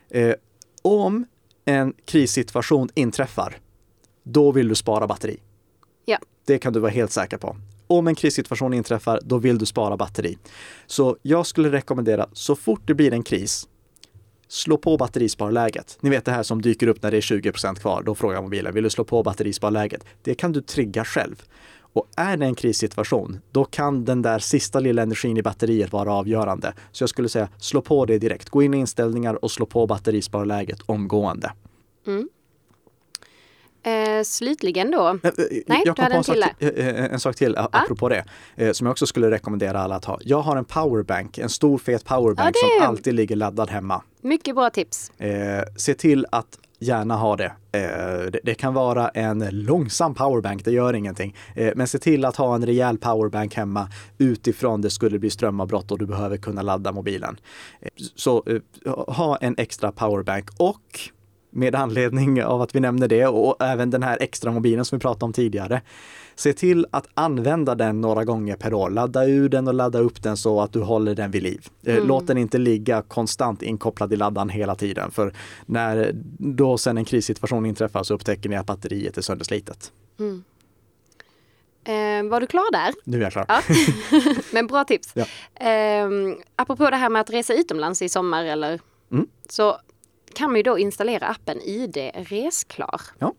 Eh, 0.09 0.33
om 0.81 1.25
en 1.65 1.93
krissituation 2.05 2.89
inträffar, 2.93 3.57
då 4.23 4.51
vill 4.51 4.67
du 4.67 4.75
spara 4.75 5.07
batteri. 5.07 5.39
Ja. 6.05 6.17
Det 6.45 6.57
kan 6.57 6.73
du 6.73 6.79
vara 6.79 6.91
helt 6.91 7.11
säker 7.11 7.37
på. 7.37 7.55
Om 7.91 8.07
en 8.07 8.15
krissituation 8.15 8.73
inträffar, 8.73 9.19
då 9.23 9.37
vill 9.37 9.57
du 9.57 9.65
spara 9.65 9.97
batteri. 9.97 10.37
Så 10.87 11.17
jag 11.21 11.45
skulle 11.45 11.71
rekommendera, 11.71 12.29
så 12.33 12.55
fort 12.55 12.81
det 12.85 12.93
blir 12.93 13.13
en 13.13 13.23
kris, 13.23 13.67
slå 14.47 14.77
på 14.77 14.97
batterisparläget. 14.97 15.97
Ni 16.01 16.09
vet 16.09 16.25
det 16.25 16.31
här 16.31 16.43
som 16.43 16.61
dyker 16.61 16.87
upp 16.87 17.03
när 17.03 17.11
det 17.11 17.17
är 17.17 17.21
20% 17.21 17.75
kvar. 17.75 18.03
Då 18.05 18.15
frågar 18.15 18.41
mobilen, 18.41 18.73
vill 18.73 18.83
du 18.83 18.89
slå 18.89 19.03
på 19.03 19.23
batterisparläget? 19.23 20.05
Det 20.21 20.35
kan 20.35 20.51
du 20.51 20.61
trigga 20.61 21.05
själv. 21.05 21.43
Och 21.93 22.07
är 22.17 22.37
det 22.37 22.45
en 22.45 22.55
krissituation, 22.55 23.39
då 23.51 23.65
kan 23.65 24.05
den 24.05 24.21
där 24.21 24.39
sista 24.39 24.79
lilla 24.79 25.01
energin 25.01 25.37
i 25.37 25.41
batteriet 25.41 25.91
vara 25.91 26.13
avgörande. 26.13 26.73
Så 26.91 27.03
jag 27.03 27.09
skulle 27.09 27.29
säga, 27.29 27.49
slå 27.57 27.81
på 27.81 28.05
det 28.05 28.17
direkt. 28.17 28.49
Gå 28.49 28.63
in 28.63 28.73
i 28.73 28.77
inställningar 28.77 29.43
och 29.43 29.51
slå 29.51 29.65
på 29.65 29.87
batterisparläget 29.87 30.79
omgående. 30.85 31.51
Mm. 32.07 32.29
Eh, 33.83 34.23
slutligen 34.23 34.91
då. 34.91 35.07
Eh, 35.07 35.13
eh, 35.13 35.21
Nej, 35.23 35.63
jag 35.67 35.85
du 35.85 35.93
kom 35.93 36.03
hade 36.03 36.13
på 36.13 36.17
en 36.17 36.23
sak, 36.23 36.35
till 36.59 36.67
eh, 36.79 37.03
en 37.13 37.19
sak 37.19 37.35
till 37.35 37.57
a- 37.57 37.69
apropå 37.71 38.09
det, 38.09 38.25
eh, 38.55 38.71
som 38.71 38.87
jag 38.87 38.91
också 38.91 39.05
skulle 39.05 39.31
rekommendera 39.31 39.79
alla 39.79 39.95
att 39.95 40.05
ha. 40.05 40.19
Jag 40.21 40.41
har 40.41 40.57
en 40.57 40.65
powerbank, 40.65 41.37
en 41.37 41.49
stor 41.49 41.77
fet 41.77 42.05
powerbank 42.05 42.53
det- 42.55 42.77
som 42.79 42.87
alltid 42.87 43.13
ligger 43.13 43.35
laddad 43.35 43.69
hemma. 43.69 44.01
Mycket 44.21 44.55
bra 44.55 44.69
tips. 44.69 45.11
Se 45.77 45.93
till 45.93 46.25
att 46.31 46.59
gärna 46.81 47.15
ha 47.15 47.35
det. 47.35 47.51
Det. 47.71 48.39
Det 48.43 48.53
kan 48.55 48.73
vara 48.73 49.09
en 49.09 49.47
långsam 49.51 50.13
powerbank, 50.15 50.65
det 50.65 50.71
gör 50.71 50.93
ingenting. 50.93 51.35
Men 51.75 51.87
se 51.87 51.99
till 51.99 52.25
att 52.25 52.35
ha 52.35 52.55
en 52.55 52.65
rejäl 52.65 52.97
powerbank 52.97 53.55
hemma 53.55 53.87
utifrån 54.17 54.81
det 54.81 54.89
skulle 54.89 55.19
bli 55.19 55.29
strömavbrott 55.29 55.91
och 55.91 55.99
du 55.99 56.05
behöver 56.05 56.37
kunna 56.37 56.61
ladda 56.61 56.91
mobilen. 56.91 57.37
Så 58.15 58.43
ha 59.07 59.37
en 59.37 59.55
extra 59.57 59.91
powerbank 59.91 60.49
och 60.57 60.99
med 61.49 61.75
anledning 61.75 62.43
av 62.43 62.61
att 62.61 62.75
vi 62.75 62.79
nämner 62.79 63.07
det 63.07 63.25
och 63.27 63.63
även 63.63 63.89
den 63.89 64.03
här 64.03 64.17
extra 64.21 64.51
mobilen 64.51 64.85
som 64.85 64.97
vi 64.97 65.01
pratade 65.01 65.25
om 65.25 65.33
tidigare. 65.33 65.81
Se 66.35 66.53
till 66.53 66.85
att 66.91 67.07
använda 67.13 67.75
den 67.75 68.01
några 68.01 68.25
gånger 68.25 68.55
per 68.55 68.73
år. 68.73 68.89
Ladda 68.89 69.25
ur 69.25 69.49
den 69.49 69.67
och 69.67 69.73
ladda 69.73 69.99
upp 69.99 70.23
den 70.23 70.37
så 70.37 70.61
att 70.61 70.73
du 70.73 70.81
håller 70.81 71.15
den 71.15 71.31
vid 71.31 71.43
liv. 71.43 71.67
Eh, 71.85 72.05
Låt 72.05 72.27
den 72.27 72.37
inte 72.37 72.57
ligga 72.57 73.01
konstant 73.01 73.61
inkopplad 73.63 74.13
i 74.13 74.15
laddaren 74.15 74.49
hela 74.49 74.75
tiden. 74.75 75.11
För 75.11 75.33
när 75.65 76.11
då 76.37 76.77
sen 76.77 76.97
en 76.97 77.05
krissituation 77.05 77.65
inträffar 77.65 78.03
så 78.03 78.13
upptäcker 78.13 78.49
ni 78.49 78.55
att 78.55 78.65
batteriet 78.65 79.17
är 79.17 79.21
sönderslitet. 79.21 79.91
Eh, 81.83 82.23
var 82.29 82.41
du 82.41 82.47
klar 82.47 82.71
där? 82.71 82.93
Nu 83.03 83.17
är 83.17 83.21
jag 83.21 83.31
klar. 83.31 83.45
Ja. 83.47 83.61
Men 84.53 84.67
bra 84.67 84.83
tips. 84.83 85.13
Ja. 85.13 85.25
Eh, 85.65 86.09
apropå 86.55 86.89
det 86.89 86.95
här 86.95 87.09
med 87.09 87.19
att 87.21 87.29
resa 87.29 87.53
utomlands 87.53 88.01
i 88.01 88.09
sommar 88.09 88.45
eller 88.45 88.79
Mm. 89.11 89.27
så 89.49 89.77
kan 90.33 90.49
man 90.49 90.57
ju 90.57 90.63
då 90.63 90.79
installera 90.79 91.27
appen 91.27 91.61
ID 91.61 91.97
Resklar. 92.13 93.01
Ja. 93.19 93.33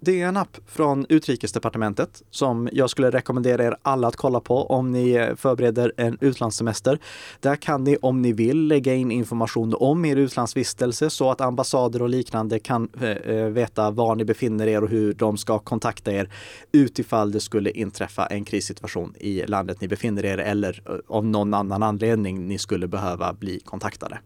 Det 0.00 0.22
är 0.22 0.26
en 0.28 0.36
app 0.36 0.56
från 0.66 1.06
Utrikesdepartementet 1.08 2.22
som 2.30 2.68
jag 2.72 2.90
skulle 2.90 3.10
rekommendera 3.10 3.64
er 3.64 3.76
alla 3.82 4.08
att 4.08 4.16
kolla 4.16 4.40
på 4.40 4.66
om 4.66 4.92
ni 4.92 5.10
eh, 5.10 5.34
förbereder 5.34 5.92
en 5.96 6.18
utlandssemester. 6.20 6.98
Där 7.40 7.56
kan 7.56 7.84
ni 7.84 7.96
om 8.02 8.22
ni 8.22 8.32
vill 8.32 8.66
lägga 8.66 8.94
in 8.94 9.10
information 9.10 9.74
om 9.76 10.04
er 10.04 10.16
utlandsvistelse 10.16 11.10
så 11.10 11.30
att 11.30 11.40
ambassader 11.40 12.02
och 12.02 12.08
liknande 12.08 12.58
kan 12.58 12.88
eh, 13.00 13.10
eh, 13.10 13.46
veta 13.46 13.90
var 13.90 14.14
ni 14.14 14.24
befinner 14.24 14.66
er 14.66 14.82
och 14.82 14.88
hur 14.88 15.12
de 15.12 15.36
ska 15.36 15.58
kontakta 15.58 16.12
er 16.12 16.30
utifall 16.72 17.32
det 17.32 17.40
skulle 17.40 17.70
inträffa 17.70 18.26
en 18.26 18.44
krissituation 18.44 19.14
i 19.16 19.46
landet 19.46 19.80
ni 19.80 19.88
befinner 19.88 20.24
er 20.24 20.38
eller 20.38 20.82
eh, 20.86 20.94
av 21.08 21.24
någon 21.24 21.54
annan 21.54 21.82
anledning 21.82 22.48
ni 22.48 22.58
skulle 22.58 22.88
behöva 22.88 23.32
bli 23.32 23.60
kontaktade. 23.60 24.18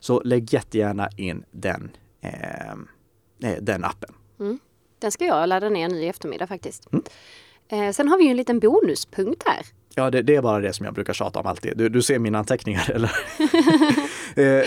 Så 0.00 0.22
lägg 0.24 0.52
jättegärna 0.52 1.08
in 1.16 1.44
den, 1.50 1.90
eh, 2.20 2.70
eh, 3.50 3.58
den 3.60 3.84
appen. 3.84 4.14
Den 4.98 5.12
ska 5.12 5.24
jag 5.24 5.48
ladda 5.48 5.68
ner 5.68 5.88
nu 5.88 6.02
i 6.02 6.08
eftermiddag 6.08 6.46
faktiskt. 6.46 6.92
Mm. 6.92 7.04
Eh, 7.68 7.92
sen 7.92 8.08
har 8.08 8.18
vi 8.18 8.24
ju 8.24 8.30
en 8.30 8.36
liten 8.36 8.60
bonuspunkt 8.60 9.42
här. 9.46 9.66
Ja, 9.94 10.10
det, 10.10 10.22
det 10.22 10.36
är 10.36 10.42
bara 10.42 10.60
det 10.60 10.72
som 10.72 10.84
jag 10.86 10.94
brukar 10.94 11.12
tjata 11.12 11.40
om 11.40 11.46
alltid. 11.46 11.76
Du, 11.76 11.88
du 11.88 12.02
ser 12.02 12.18
mina 12.18 12.38
anteckningar, 12.38 12.90
eller? 12.94 13.10
Eh, 14.36 14.62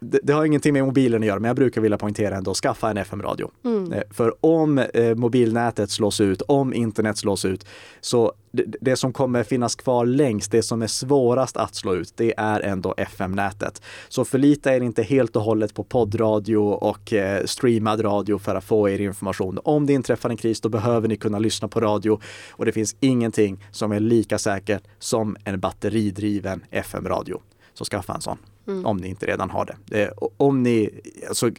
det, 0.00 0.20
det 0.22 0.32
har 0.32 0.44
ingenting 0.44 0.72
med 0.72 0.84
mobilen 0.84 1.22
att 1.22 1.26
göra, 1.26 1.40
men 1.40 1.48
jag 1.48 1.56
brukar 1.56 1.80
vilja 1.80 1.98
poängtera 1.98 2.36
ändå, 2.36 2.54
skaffa 2.54 2.90
en 2.90 2.96
FM-radio. 2.96 3.50
Eh, 3.94 4.02
För 4.10 4.34
om 4.40 4.78
eh, 4.78 5.14
mobilnätet 5.14 5.90
slås 5.90 6.20
ut, 6.20 6.42
om 6.42 6.74
internet 6.74 7.18
slås 7.18 7.44
ut, 7.44 7.66
så 8.00 8.32
det, 8.52 8.64
det 8.80 8.96
som 8.96 9.12
kommer 9.12 9.42
finnas 9.42 9.74
kvar 9.76 10.06
längst, 10.06 10.52
det 10.52 10.62
som 10.62 10.82
är 10.82 10.86
svårast 10.86 11.56
att 11.56 11.74
slå 11.74 11.94
ut, 11.94 12.12
det 12.16 12.34
är 12.36 12.60
ändå 12.60 12.94
FM-nätet. 12.96 13.82
Så 14.08 14.24
förlita 14.24 14.76
er 14.76 14.80
inte 14.80 15.02
helt 15.02 15.36
och 15.36 15.42
hållet 15.42 15.74
på 15.74 15.84
poddradio 15.84 16.58
och 16.58 17.12
streamad 17.44 18.04
radio 18.04 18.38
för 18.38 18.54
att 18.54 18.64
få 18.64 18.88
er 18.88 19.00
information. 19.00 19.58
Om 19.64 19.86
det 19.86 19.92
inträffar 19.92 20.30
en 20.30 20.36
kris, 20.36 20.60
då 20.60 20.68
behöver 20.68 21.08
ni 21.08 21.16
kunna 21.16 21.38
lyssna 21.38 21.68
på 21.68 21.80
radio 21.80 22.20
och 22.50 22.64
det 22.64 22.72
finns 22.72 22.96
ingenting 23.00 23.64
som 23.70 23.92
är 23.92 24.00
lika 24.00 24.38
säkert 24.38 24.82
som 24.98 25.36
en 25.44 25.60
batteridriven 25.60 26.64
FM-radio. 26.70 27.40
Så 27.78 27.84
skaffa 27.84 28.14
en 28.14 28.20
sån 28.20 28.38
om 28.84 28.96
ni 28.96 29.08
inte 29.08 29.26
redan 29.26 29.50
har 29.50 29.64
det. 29.64 30.02
Eh, 30.02 30.10
om, 30.36 30.62
ni, 30.62 30.90
alltså, 31.28 31.50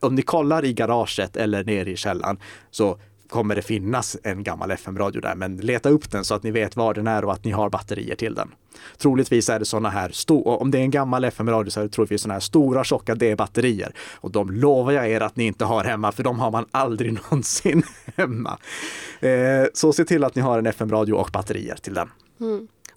om 0.00 0.14
ni 0.14 0.22
kollar 0.22 0.64
i 0.64 0.72
garaget 0.72 1.36
eller 1.36 1.64
nere 1.64 1.90
i 1.90 1.96
källaren 1.96 2.38
så 2.70 2.98
kommer 3.28 3.54
det 3.54 3.62
finnas 3.62 4.16
en 4.22 4.42
gammal 4.42 4.70
FM-radio 4.70 5.20
där, 5.20 5.34
men 5.34 5.56
leta 5.56 5.88
upp 5.88 6.10
den 6.10 6.24
så 6.24 6.34
att 6.34 6.42
ni 6.42 6.50
vet 6.50 6.76
var 6.76 6.94
den 6.94 7.06
är 7.06 7.24
och 7.24 7.32
att 7.32 7.44
ni 7.44 7.50
har 7.50 7.70
batterier 7.70 8.14
till 8.14 8.34
den. 8.34 8.54
Troligtvis 8.98 9.48
är 9.48 9.58
det 9.58 9.64
sådana 9.64 9.88
här, 9.88 10.12
om 10.44 10.70
det 10.70 10.78
är 10.78 10.82
en 10.82 10.90
gammal 10.90 11.24
FM-radio 11.24 11.70
så 11.70 11.80
är 11.80 11.84
det 11.84 11.90
troligtvis 11.90 12.22
sådana 12.22 12.34
här 12.34 12.40
stora 12.40 12.84
tjocka 12.84 13.14
D-batterier. 13.14 13.92
Och 14.14 14.30
de 14.30 14.50
lovar 14.50 14.92
jag 14.92 15.08
er 15.08 15.20
att 15.20 15.36
ni 15.36 15.44
inte 15.44 15.64
har 15.64 15.84
hemma, 15.84 16.12
för 16.12 16.22
de 16.22 16.38
har 16.38 16.50
man 16.50 16.66
aldrig 16.70 17.12
någonsin 17.22 17.82
hemma. 18.16 18.58
Eh, 19.20 19.66
så 19.74 19.92
se 19.92 20.04
till 20.04 20.24
att 20.24 20.34
ni 20.34 20.42
har 20.42 20.58
en 20.58 20.66
FM-radio 20.66 21.12
och 21.14 21.30
batterier 21.32 21.76
till 21.76 21.94
den. 21.94 22.08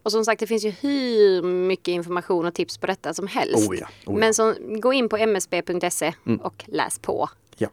Och 0.03 0.11
som 0.11 0.25
sagt, 0.25 0.39
det 0.39 0.47
finns 0.47 0.65
ju 0.65 0.69
hur 0.69 1.41
mycket 1.41 1.87
information 1.87 2.45
och 2.45 2.53
tips 2.53 2.77
på 2.77 2.87
detta 2.87 3.13
som 3.13 3.27
helst. 3.27 3.69
Oh 3.69 3.77
ja, 3.77 3.85
oh 3.85 3.91
ja. 4.05 4.11
Men 4.19 4.33
så, 4.33 4.53
gå 4.81 4.93
in 4.93 5.09
på 5.09 5.17
msb.se 5.17 6.13
och 6.41 6.63
läs 6.67 6.99
på. 6.99 7.29
Ja, 7.57 7.69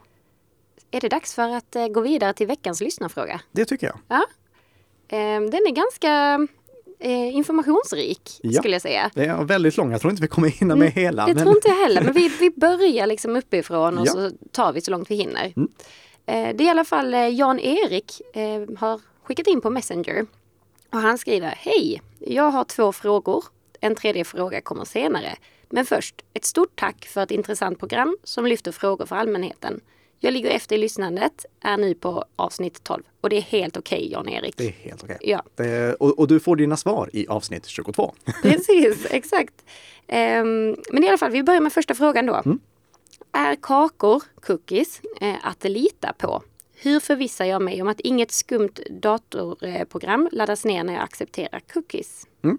Är 0.90 1.00
det 1.00 1.08
dags 1.08 1.34
för 1.34 1.48
att 1.56 1.76
eh, 1.76 1.88
gå 1.88 2.00
vidare 2.00 2.32
till 2.32 2.46
veckans 2.46 2.80
lyssnarfråga? 2.80 3.40
det 3.52 3.64
tycker 3.64 3.86
jag. 3.86 3.98
Ja. 4.08 4.24
Eh, 5.08 5.40
den 5.40 5.54
är 5.66 5.70
ganska 5.74 6.38
eh, 6.98 7.36
informationsrik 7.36 8.40
Ja. 8.42 8.60
skulle 8.60 8.74
jag 8.74 8.82
säga. 8.82 9.10
Det 9.14 9.24
är 9.24 9.44
väldigt 9.44 9.76
lång, 9.76 9.92
jag 9.92 10.00
tror 10.00 10.10
inte 10.10 10.22
vi 10.22 10.28
kommer 10.28 10.48
hinna 10.48 10.76
med 10.76 10.90
hela. 10.92 11.22
Mm, 11.22 11.34
Det 11.36 11.44
men- 11.44 11.44
tror 11.44 11.56
inte 11.56 11.68
jag 11.68 11.76
heller, 11.88 12.02
men 12.02 12.12
vi, 12.12 12.28
vi 12.28 12.50
börjar 12.50 13.06
liksom 13.06 13.36
uppifrån 13.36 13.98
och 13.98 14.06
Ja. 14.06 14.12
så 14.12 14.30
tar 14.52 14.72
vi 14.72 14.80
så 14.80 14.90
långt 14.90 15.10
vi 15.10 15.14
hinner. 15.14 15.52
Mm. 15.56 15.68
Eh, 16.26 16.56
det 16.56 16.64
är 16.64 16.66
i 16.66 16.68
alla 16.68 16.84
fall 16.84 17.14
Jan-Erik 17.14 18.22
har 18.78 19.00
skickat 19.22 19.46
in 19.46 19.60
på 19.60 19.70
Messenger. 19.70 20.26
Och 20.90 20.98
han 20.98 21.18
skriver, 21.18 21.54
hej, 21.58 22.02
jag 22.18 22.50
har 22.50 22.64
två 22.64 22.92
frågor. 22.92 23.44
En 23.80 23.94
tredje 23.94 24.24
fråga 24.24 24.60
kommer 24.60 24.84
senare. 24.84 25.36
Men 25.70 25.86
först, 25.86 26.24
ett 26.34 26.44
stort 26.44 26.80
tack 26.80 27.06
för 27.06 27.22
ett 27.22 27.30
intressant 27.30 27.78
program 27.78 28.16
som 28.24 28.46
lyfter 28.46 28.72
frågor 28.72 29.06
för 29.06 29.16
allmänheten. 29.16 29.80
Jag 30.20 30.32
ligger 30.32 30.50
efter 30.50 30.76
i 30.76 30.78
lyssnandet, 30.78 31.46
är 31.60 31.76
nu 31.76 31.94
på 31.94 32.24
avsnitt 32.36 32.84
12 32.84 33.02
och 33.20 33.30
det 33.30 33.36
är 33.36 33.40
helt 33.40 33.76
okej 33.76 33.98
okay, 33.98 34.10
Jan-Erik. 34.12 34.56
Det 34.56 34.66
är 34.66 34.70
helt 34.70 35.04
okej. 35.04 35.16
Okay. 35.20 35.66
Ja. 35.66 35.94
Och, 35.98 36.18
och, 36.18 36.28
du 36.28 36.40
får 36.40 36.56
dina 36.56 36.76
svar 36.76 37.10
i 37.12 37.26
avsnitt 37.28 37.66
22. 37.66 38.14
Precis, 38.42 39.06
exakt. 39.10 39.54
Um, 40.08 40.76
men 40.92 41.04
i 41.04 41.08
alla 41.08 41.18
fall, 41.18 41.30
vi 41.30 41.42
börjar 41.42 41.60
med 41.60 41.72
första 41.72 41.94
frågan 41.94 42.26
då. 42.26 42.34
Mm. 42.34 42.58
Är 43.32 43.56
kakor, 43.62 44.22
cookies, 44.40 45.00
eh, 45.20 45.34
att 45.42 45.64
lita 45.64 46.12
på? 46.12 46.42
Hur 46.80 47.00
förvissar 47.00 47.44
jag 47.44 47.62
mig 47.62 47.82
om 47.82 47.88
att 47.88 48.00
inget 48.00 48.30
skumt 48.30 48.80
datorprogram 48.90 50.28
laddas 50.32 50.64
ner 50.64 50.84
när 50.84 50.94
jag 50.94 51.02
accepterar 51.02 51.60
cookies? 51.72 52.26
Mm. 52.44 52.58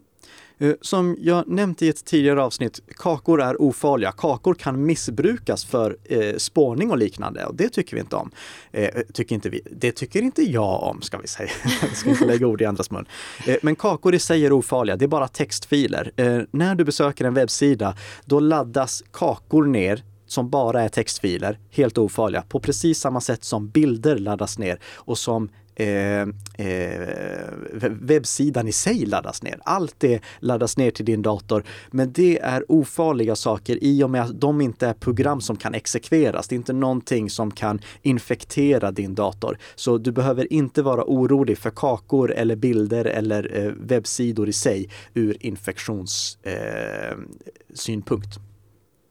Eh, 0.58 0.76
som 0.82 1.18
jag 1.20 1.48
nämnt 1.48 1.82
i 1.82 1.90
ett 1.90 2.06
tidigare 2.06 2.44
avsnitt, 2.44 2.82
kakor 2.96 3.42
är 3.42 3.62
ofarliga. 3.62 4.12
Kakor 4.12 4.54
kan 4.54 4.86
missbrukas 4.86 5.66
för 5.66 5.98
eh, 6.04 6.36
spårning 6.38 6.92
och 6.92 6.98
liknande 6.98 7.46
och 7.46 7.56
det 7.56 7.70
tycker 7.70 7.96
vi 7.96 8.00
inte 8.00 8.16
om. 8.16 8.32
Eh, 8.72 8.84
eh 8.84 9.02
tycker 9.14 9.36
inte 9.36 9.50
vi. 9.50 9.62
Det 9.72 9.92
tycker 9.92 10.22
inte 10.22 10.42
jag 10.44 10.84
om, 10.84 11.02
ska 11.02 11.18
vi 11.18 11.28
säga. 11.28 11.50
jag 11.82 11.98
ska 11.98 12.10
inte 12.10 12.26
lägga 12.26 12.48
ord 12.48 12.62
i 12.62 12.66
andras 12.66 12.92
mun. 12.92 13.06
Eh, 13.48 13.56
men 13.62 13.76
kakor 13.76 14.16
i 14.16 14.20
sig 14.20 14.46
är 14.46 14.52
ofarliga, 14.52 14.96
det 14.96 15.06
är 15.06 15.08
bara 15.08 15.28
textfiler. 15.28 16.12
Eh, 16.16 16.42
när 16.52 16.76
du 16.76 16.84
besöker 16.84 17.26
en 17.26 17.34
webbsida, 17.34 17.98
då 18.26 18.40
laddas 18.40 19.04
kakor 19.12 19.66
ner 19.66 20.04
som 20.30 20.50
bara 20.50 20.82
är 20.82 20.90
textfiler, 20.90 21.60
helt 21.72 21.98
ofarliga, 21.98 22.42
på 22.42 22.60
precis 22.60 23.00
samma 23.00 23.22
sätt 23.22 23.44
som 23.44 23.70
bilder 23.70 24.18
laddas 24.18 24.60
ner 24.60 24.80
och 24.96 25.18
som 25.18 25.50
Eh, 25.80 26.28
eh, 26.58 27.48
webbsidan 27.82 28.68
i 28.68 28.72
sig 28.72 29.06
laddas 29.06 29.44
ner. 29.44 29.60
Allt 29.64 29.96
det 29.98 30.22
laddas 30.40 30.78
ner 30.78 30.92
till 30.92 31.06
din 31.06 31.22
dator. 31.22 31.64
Men 31.92 32.14
det 32.14 32.40
är 32.40 32.72
ofarliga 32.72 33.36
saker 33.36 33.84
i 33.84 34.04
och 34.04 34.10
med 34.10 34.22
att 34.22 34.42
de 34.42 34.62
inte 34.62 34.88
är 34.88 34.94
program 34.94 35.42
som 35.42 35.56
kan 35.56 35.74
exekveras. 35.74 36.48
Det 36.48 36.56
är 36.56 36.58
inte 36.58 36.74
någonting 36.74 37.30
som 37.30 37.52
kan 37.52 37.80
infektera 38.02 38.92
din 38.92 39.16
dator. 39.16 39.58
Så 39.76 39.98
du 39.98 40.12
behöver 40.12 40.54
inte 40.54 40.82
vara 40.82 41.04
orolig 41.08 41.58
för 41.58 41.70
kakor 41.70 42.32
eller 42.32 42.56
bilder 42.56 43.06
eller 43.06 43.58
eh, 43.58 43.72
webbsidor 43.78 44.50
i 44.50 44.54
sig 44.54 44.90
ur 45.14 45.38
infektionssynpunkt. 45.40 48.40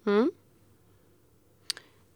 Eh, 0.07 0.13
mm. 0.13 0.31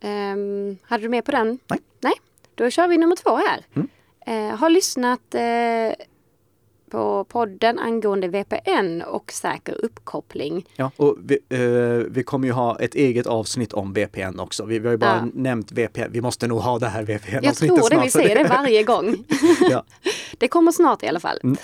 Um, 0.05 0.79
hade 0.83 1.03
du 1.03 1.09
med 1.09 1.25
på 1.25 1.31
den? 1.31 1.59
Nej. 1.67 1.81
Nej, 2.01 2.15
då 2.55 2.71
kör 2.71 2.89
vi 2.89 2.99
nummer 2.99 3.17
två 3.17 3.37
här. 3.37 3.67
Mm. 3.75 3.89
Uh, 4.29 4.57
har 4.57 4.71
lyssnat 4.71 5.21
uh, 5.35 6.05
på 6.91 7.25
podden 7.25 7.79
angående 7.79 8.29
VPN 8.29 9.03
och 9.03 9.33
säker 9.33 9.85
uppkoppling. 9.85 10.67
Ja, 10.77 10.91
och 10.97 11.17
vi, 11.25 11.59
uh, 11.59 12.05
vi 12.11 12.23
kommer 12.23 12.47
ju 12.47 12.53
ha 12.53 12.81
ett 12.81 12.95
eget 12.95 13.27
avsnitt 13.27 13.73
om 13.73 13.93
VPN 13.93 14.41
också. 14.41 14.65
Vi, 14.65 14.79
vi 14.79 14.87
har 14.87 14.93
ju 14.93 14.99
bara 14.99 15.17
ja. 15.17 15.29
nämnt 15.35 15.73
VPN. 15.73 16.11
Vi 16.11 16.21
måste 16.21 16.47
nog 16.47 16.59
ha 16.59 16.79
det 16.79 16.89
här 16.89 17.03
VPN-avsnittet. 17.03 17.69
Jag 17.69 17.77
tror 17.77 17.91
det, 17.91 18.05
vi 18.05 18.11
säger 18.11 18.37
det 18.37 18.45
varje 18.45 18.83
gång. 18.83 19.25
ja. 19.71 19.85
Det 20.39 20.49
kommer 20.49 20.73
snart 20.73 21.03
i 21.03 21.07
alla 21.07 21.21
fall. 21.21 21.41
Mm. 21.43 21.57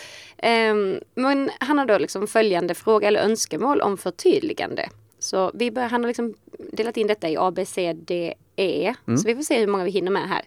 Um, 0.42 1.00
men 1.14 1.50
han 1.60 1.78
har 1.78 1.86
då 1.86 1.98
liksom 1.98 2.26
följande 2.26 2.74
fråga 2.74 3.08
eller 3.08 3.20
önskemål 3.20 3.80
om 3.80 3.98
förtydligande. 3.98 4.88
Så 5.18 5.50
vi 5.54 5.70
bör, 5.70 5.82
han 5.82 6.00
har 6.00 6.08
liksom 6.08 6.34
delat 6.72 6.96
in 6.96 7.06
detta 7.06 7.28
i 7.28 7.36
A, 7.36 7.50
B, 7.50 7.66
C, 7.66 7.92
D, 7.92 8.34
E. 8.56 8.94
Mm. 9.06 9.18
Så 9.18 9.28
vi 9.28 9.34
får 9.34 9.42
se 9.42 9.60
hur 9.60 9.66
många 9.66 9.84
vi 9.84 9.90
hinner 9.90 10.10
med 10.10 10.28
här. 10.28 10.44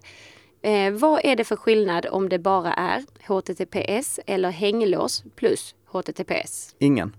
Eh, 0.62 0.94
vad 0.94 1.26
är 1.26 1.36
det 1.36 1.44
för 1.44 1.56
skillnad 1.56 2.06
om 2.12 2.30
det 2.30 2.40
bara 2.40 2.74
är 2.74 3.04
HTTPS 3.28 4.20
eller 4.26 4.50
hänglås 4.50 5.24
plus 5.36 5.76
HTTPS? 5.86 6.76
Ingen. 6.80 7.16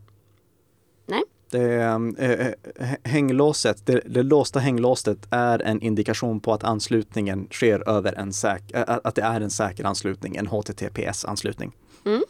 Nej. 1.06 1.22
Det, 1.50 1.82
äh, 2.18 2.88
hänglåset, 3.04 3.86
det, 3.86 4.00
det 4.06 4.22
låsta 4.22 4.58
hänglåset 4.58 5.18
är 5.30 5.62
en 5.62 5.80
indikation 5.80 6.40
på 6.40 6.52
att 6.52 6.64
anslutningen 6.64 7.48
sker 7.50 7.88
över 7.88 8.12
en 8.12 8.32
säk, 8.32 8.62
äh, 8.74 8.98
att 9.04 9.14
det 9.14 9.22
är 9.22 9.40
en 9.40 9.50
säker 9.50 9.84
anslutning, 9.84 10.36
en 10.36 10.46
HTTPS-anslutning. 10.46 11.72
Mm. 12.04 12.22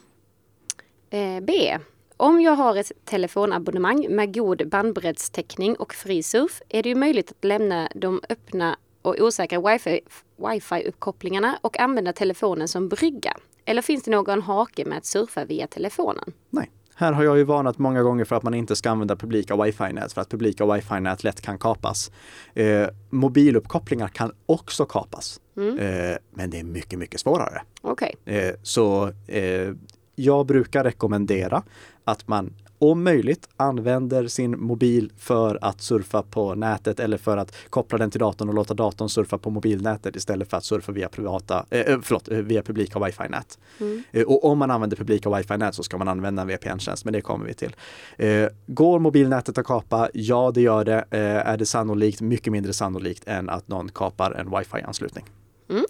Eh, 1.10 1.44
B. 1.44 1.78
Om 2.22 2.40
jag 2.40 2.52
har 2.52 2.76
ett 2.76 2.92
telefonabonnemang 3.04 4.06
med 4.10 4.34
god 4.34 4.68
bandbreddstäckning 4.68 5.76
och 5.76 5.94
fri 5.94 6.22
surf 6.22 6.62
är 6.68 6.82
det 6.82 6.88
ju 6.88 6.94
möjligt 6.94 7.30
att 7.30 7.44
lämna 7.44 7.88
de 7.94 8.20
öppna 8.28 8.76
och 9.02 9.16
osäkra 9.20 9.58
wifi-uppkopplingarna 9.58 11.48
wifi 11.48 11.58
och 11.60 11.80
använda 11.80 12.12
telefonen 12.12 12.68
som 12.68 12.88
brygga. 12.88 13.36
Eller 13.64 13.82
finns 13.82 14.02
det 14.02 14.10
någon 14.10 14.42
hake 14.42 14.84
med 14.84 14.98
att 14.98 15.04
surfa 15.04 15.44
via 15.44 15.66
telefonen? 15.66 16.32
Nej. 16.50 16.70
Här 16.94 17.12
har 17.12 17.24
jag 17.24 17.38
ju 17.38 17.44
varnat 17.44 17.78
många 17.78 18.02
gånger 18.02 18.24
för 18.24 18.36
att 18.36 18.42
man 18.42 18.54
inte 18.54 18.76
ska 18.76 18.90
använda 18.90 19.16
publika 19.16 19.56
wifi-nät 19.56 20.12
för 20.12 20.20
att 20.20 20.30
publika 20.30 20.66
wifi-nät 20.66 21.24
lätt 21.24 21.40
kan 21.40 21.58
kapas. 21.58 22.10
Eh, 22.54 22.86
mobiluppkopplingar 23.10 24.08
kan 24.08 24.32
också 24.46 24.84
kapas, 24.84 25.40
mm. 25.56 25.78
eh, 25.78 26.16
men 26.30 26.50
det 26.50 26.58
är 26.58 26.64
mycket, 26.64 26.98
mycket 26.98 27.20
svårare. 27.20 27.62
Okay. 27.82 28.12
Eh, 28.24 28.54
så 28.62 29.12
eh, 29.26 29.72
jag 30.14 30.46
brukar 30.46 30.84
rekommendera 30.84 31.62
att 32.04 32.28
man 32.28 32.54
om 32.82 33.04
möjligt 33.04 33.48
använder 33.56 34.28
sin 34.28 34.60
mobil 34.60 35.12
för 35.16 35.58
att 35.60 35.80
surfa 35.80 36.22
på 36.22 36.54
nätet 36.54 37.00
eller 37.00 37.16
för 37.16 37.36
att 37.36 37.54
koppla 37.70 37.98
den 37.98 38.10
till 38.10 38.20
datorn 38.20 38.48
och 38.48 38.54
låta 38.54 38.74
datorn 38.74 39.08
surfa 39.08 39.38
på 39.38 39.50
mobilnätet 39.50 40.16
istället 40.16 40.50
för 40.50 40.56
att 40.56 40.64
surfa 40.64 40.92
via 40.92 41.08
privata, 41.08 41.66
eh, 41.70 41.98
förlåt, 42.02 42.28
eh, 42.28 42.38
via 42.38 42.62
publika 42.62 42.98
wifi-nät. 42.98 43.58
Mm. 43.80 44.02
Eh, 44.12 44.22
och 44.22 44.44
om 44.44 44.58
man 44.58 44.70
använder 44.70 44.96
publika 44.96 45.30
wifi-nät 45.30 45.74
så 45.74 45.82
ska 45.82 45.98
man 45.98 46.08
använda 46.08 46.42
en 46.42 46.48
VPN-tjänst, 46.48 47.04
men 47.04 47.12
det 47.12 47.20
kommer 47.20 47.46
vi 47.46 47.54
till. 47.54 47.76
Eh, 48.18 48.48
går 48.66 48.98
mobilnätet 48.98 49.58
att 49.58 49.66
kapa? 49.66 50.08
Ja, 50.14 50.50
det 50.54 50.60
gör 50.60 50.84
det. 50.84 51.04
Eh, 51.10 51.20
är 51.20 51.56
det 51.56 51.66
sannolikt? 51.66 52.20
Mycket 52.20 52.52
mindre 52.52 52.72
sannolikt 52.72 53.22
än 53.26 53.48
att 53.48 53.68
någon 53.68 53.88
kapar 53.88 54.32
en 54.32 54.50
wifi-anslutning. 54.50 55.24
Mm. 55.70 55.84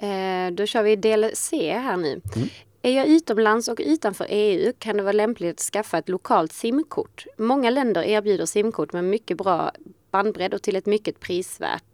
Eh, 0.00 0.54
då 0.54 0.66
kör 0.66 0.82
vi 0.82 0.96
del 0.96 1.30
C 1.34 1.78
här 1.78 1.96
nu. 1.96 2.20
Mm. 2.36 2.48
Är 2.82 2.90
jag 2.90 3.06
utomlands 3.08 3.68
och 3.68 3.80
utanför 3.84 4.26
EU 4.28 4.72
kan 4.78 4.96
det 4.96 5.02
vara 5.02 5.12
lämpligt 5.12 5.54
att 5.54 5.60
skaffa 5.60 5.98
ett 5.98 6.08
lokalt 6.08 6.52
simkort. 6.52 7.26
Många 7.36 7.70
länder 7.70 8.02
erbjuder 8.02 8.46
simkort 8.46 8.92
med 8.92 9.04
mycket 9.04 9.36
bra 9.36 9.72
bandbredd 10.10 10.54
och 10.54 10.62
till 10.62 10.76
ett 10.76 10.86
mycket 10.86 11.20
prisvärt 11.20 11.84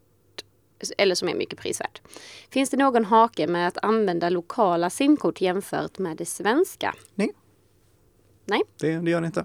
eller 0.98 1.14
som 1.14 1.28
är 1.28 1.34
mycket 1.34 1.58
prisvärt. 1.58 2.02
Finns 2.50 2.70
det 2.70 2.76
någon 2.76 3.04
hake 3.04 3.46
med 3.46 3.68
att 3.68 3.78
använda 3.84 4.28
lokala 4.28 4.90
simkort 4.90 5.40
jämfört 5.40 5.98
med 5.98 6.16
det 6.16 6.26
svenska? 6.26 6.94
Nej. 7.14 7.32
Nej. 8.44 8.62
Det, 8.80 8.98
det 8.98 9.10
gör 9.10 9.20
det 9.20 9.26
inte. 9.26 9.44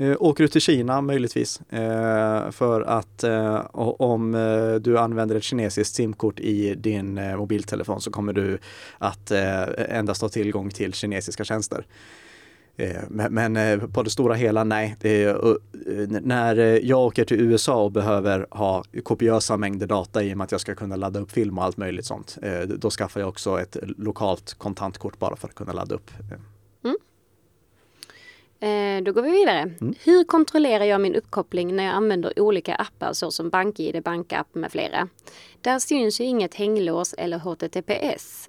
Eh, 0.00 0.16
åker 0.20 0.44
du 0.44 0.48
till 0.48 0.60
Kina 0.60 1.00
möjligtvis 1.00 1.60
eh, 1.60 2.50
för 2.50 2.80
att 2.80 3.24
eh, 3.24 3.66
om 3.72 4.34
eh, 4.34 4.74
du 4.74 4.98
använder 4.98 5.36
ett 5.36 5.42
kinesiskt 5.42 5.94
simkort 5.94 6.40
i 6.40 6.74
din 6.74 7.18
eh, 7.18 7.36
mobiltelefon 7.36 8.00
så 8.00 8.10
kommer 8.10 8.32
du 8.32 8.58
att 8.98 9.30
eh, 9.30 9.62
endast 9.88 10.22
ha 10.22 10.28
tillgång 10.28 10.70
till 10.70 10.92
kinesiska 10.92 11.44
tjänster. 11.44 11.86
Eh, 12.76 13.02
men, 13.08 13.34
men 13.34 13.90
på 13.90 14.02
det 14.02 14.10
stora 14.10 14.34
hela, 14.34 14.64
nej. 14.64 14.96
Är, 15.00 15.28
eh, 15.28 15.54
när 16.08 16.56
jag 16.84 17.00
åker 17.00 17.24
till 17.24 17.40
USA 17.40 17.84
och 17.84 17.92
behöver 17.92 18.46
ha 18.50 18.84
kopiösa 19.02 19.56
mängder 19.56 19.86
data 19.86 20.22
i 20.22 20.32
och 20.32 20.38
med 20.38 20.44
att 20.44 20.52
jag 20.52 20.60
ska 20.60 20.74
kunna 20.74 20.96
ladda 20.96 21.20
upp 21.20 21.32
film 21.32 21.58
och 21.58 21.64
allt 21.64 21.76
möjligt 21.76 22.06
sånt, 22.06 22.38
då 22.66 22.90
skaffar 22.90 23.20
jag 23.20 23.28
också 23.28 23.60
ett 23.60 23.76
lokalt 23.82 24.54
kontantkort 24.54 25.18
bara 25.18 25.36
för 25.36 25.48
att 25.48 25.54
kunna 25.54 25.72
ladda 25.72 25.94
upp 25.94 26.10
då 29.00 29.12
går 29.12 29.22
vi 29.22 29.30
vidare. 29.30 29.60
Mm. 29.60 29.94
Hur 30.04 30.24
kontrollerar 30.24 30.84
jag 30.84 31.00
min 31.00 31.14
uppkoppling 31.14 31.76
när 31.76 31.84
jag 31.84 31.94
använder 31.94 32.40
olika 32.40 32.74
appar 32.74 33.12
såsom 33.12 33.50
BankID, 33.50 34.02
BankApp 34.02 34.54
med 34.54 34.72
flera? 34.72 35.08
Där 35.60 35.78
syns 35.78 36.20
ju 36.20 36.24
inget 36.24 36.54
hänglås 36.54 37.14
eller 37.18 37.38
HTTPS. 37.38 38.48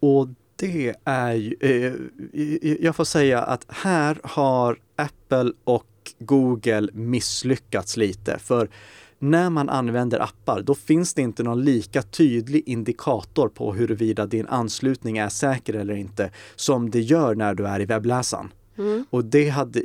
Och 0.00 0.28
det 0.56 0.94
är 1.04 1.34
ju, 1.34 1.56
eh, 1.60 2.84
jag 2.84 2.96
får 2.96 3.04
säga 3.04 3.42
att 3.42 3.64
här 3.68 4.18
har 4.22 4.78
Apple 4.96 5.52
och 5.64 5.86
Google 6.18 6.88
misslyckats 6.92 7.96
lite. 7.96 8.38
För 8.38 8.70
när 9.18 9.50
man 9.50 9.68
använder 9.68 10.20
appar, 10.20 10.62
då 10.62 10.74
finns 10.74 11.14
det 11.14 11.22
inte 11.22 11.42
någon 11.42 11.64
lika 11.64 12.02
tydlig 12.02 12.62
indikator 12.66 13.48
på 13.48 13.72
huruvida 13.72 14.26
din 14.26 14.46
anslutning 14.46 15.18
är 15.18 15.28
säker 15.28 15.74
eller 15.74 15.94
inte 15.94 16.30
som 16.56 16.90
det 16.90 17.00
gör 17.00 17.34
när 17.34 17.54
du 17.54 17.66
är 17.66 17.80
i 17.80 17.84
webbläsaren. 17.84 18.52
Mm. 18.80 19.04
Och 19.10 19.24
det 19.24 19.48
hade, 19.48 19.80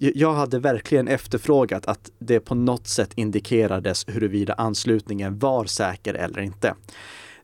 jag 0.00 0.34
hade 0.34 0.58
verkligen 0.58 1.08
efterfrågat 1.08 1.86
att 1.86 2.10
det 2.18 2.40
på 2.40 2.54
något 2.54 2.86
sätt 2.86 3.10
indikerades 3.14 4.04
huruvida 4.08 4.54
anslutningen 4.54 5.38
var 5.38 5.64
säker 5.64 6.14
eller 6.14 6.40
inte. 6.40 6.74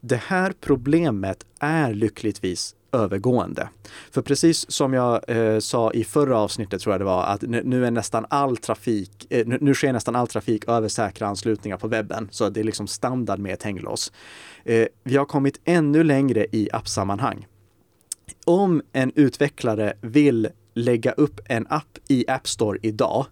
Det 0.00 0.20
här 0.26 0.52
problemet 0.60 1.46
är 1.60 1.94
lyckligtvis 1.94 2.74
övergående. 2.92 3.68
För 4.10 4.22
precis 4.22 4.70
som 4.70 4.92
jag 4.92 5.20
eh, 5.28 5.58
sa 5.58 5.92
i 5.92 6.04
förra 6.04 6.38
avsnittet 6.38 6.80
tror 6.80 6.92
jag 6.92 7.00
det 7.00 7.04
var, 7.04 7.24
att 7.24 7.42
nu 7.42 7.86
är 7.86 7.90
nästan 7.90 8.26
all 8.30 8.56
trafik, 8.56 9.26
eh, 9.30 9.46
nu 9.46 9.74
sker 9.74 9.92
nästan 9.92 10.16
all 10.16 10.26
trafik 10.26 10.68
över 10.68 10.88
säkra 10.88 11.26
anslutningar 11.26 11.76
på 11.76 11.88
webben. 11.88 12.28
Så 12.30 12.48
det 12.48 12.60
är 12.60 12.64
liksom 12.64 12.86
standard 12.86 13.38
med 13.38 13.52
ett 13.52 13.62
hänglås. 13.62 14.12
Eh, 14.64 14.86
vi 15.04 15.16
har 15.16 15.24
kommit 15.24 15.60
ännu 15.64 16.04
längre 16.04 16.46
i 16.52 16.68
appsammanhang. 16.72 17.46
Om 18.44 18.82
en 18.92 19.12
utvecklare 19.14 19.92
vill 20.00 20.48
lägga 20.74 21.12
upp 21.12 21.40
en 21.44 21.66
app 21.70 21.98
i 22.08 22.24
App 22.28 22.48
Store 22.48 22.78
idag 22.82 23.26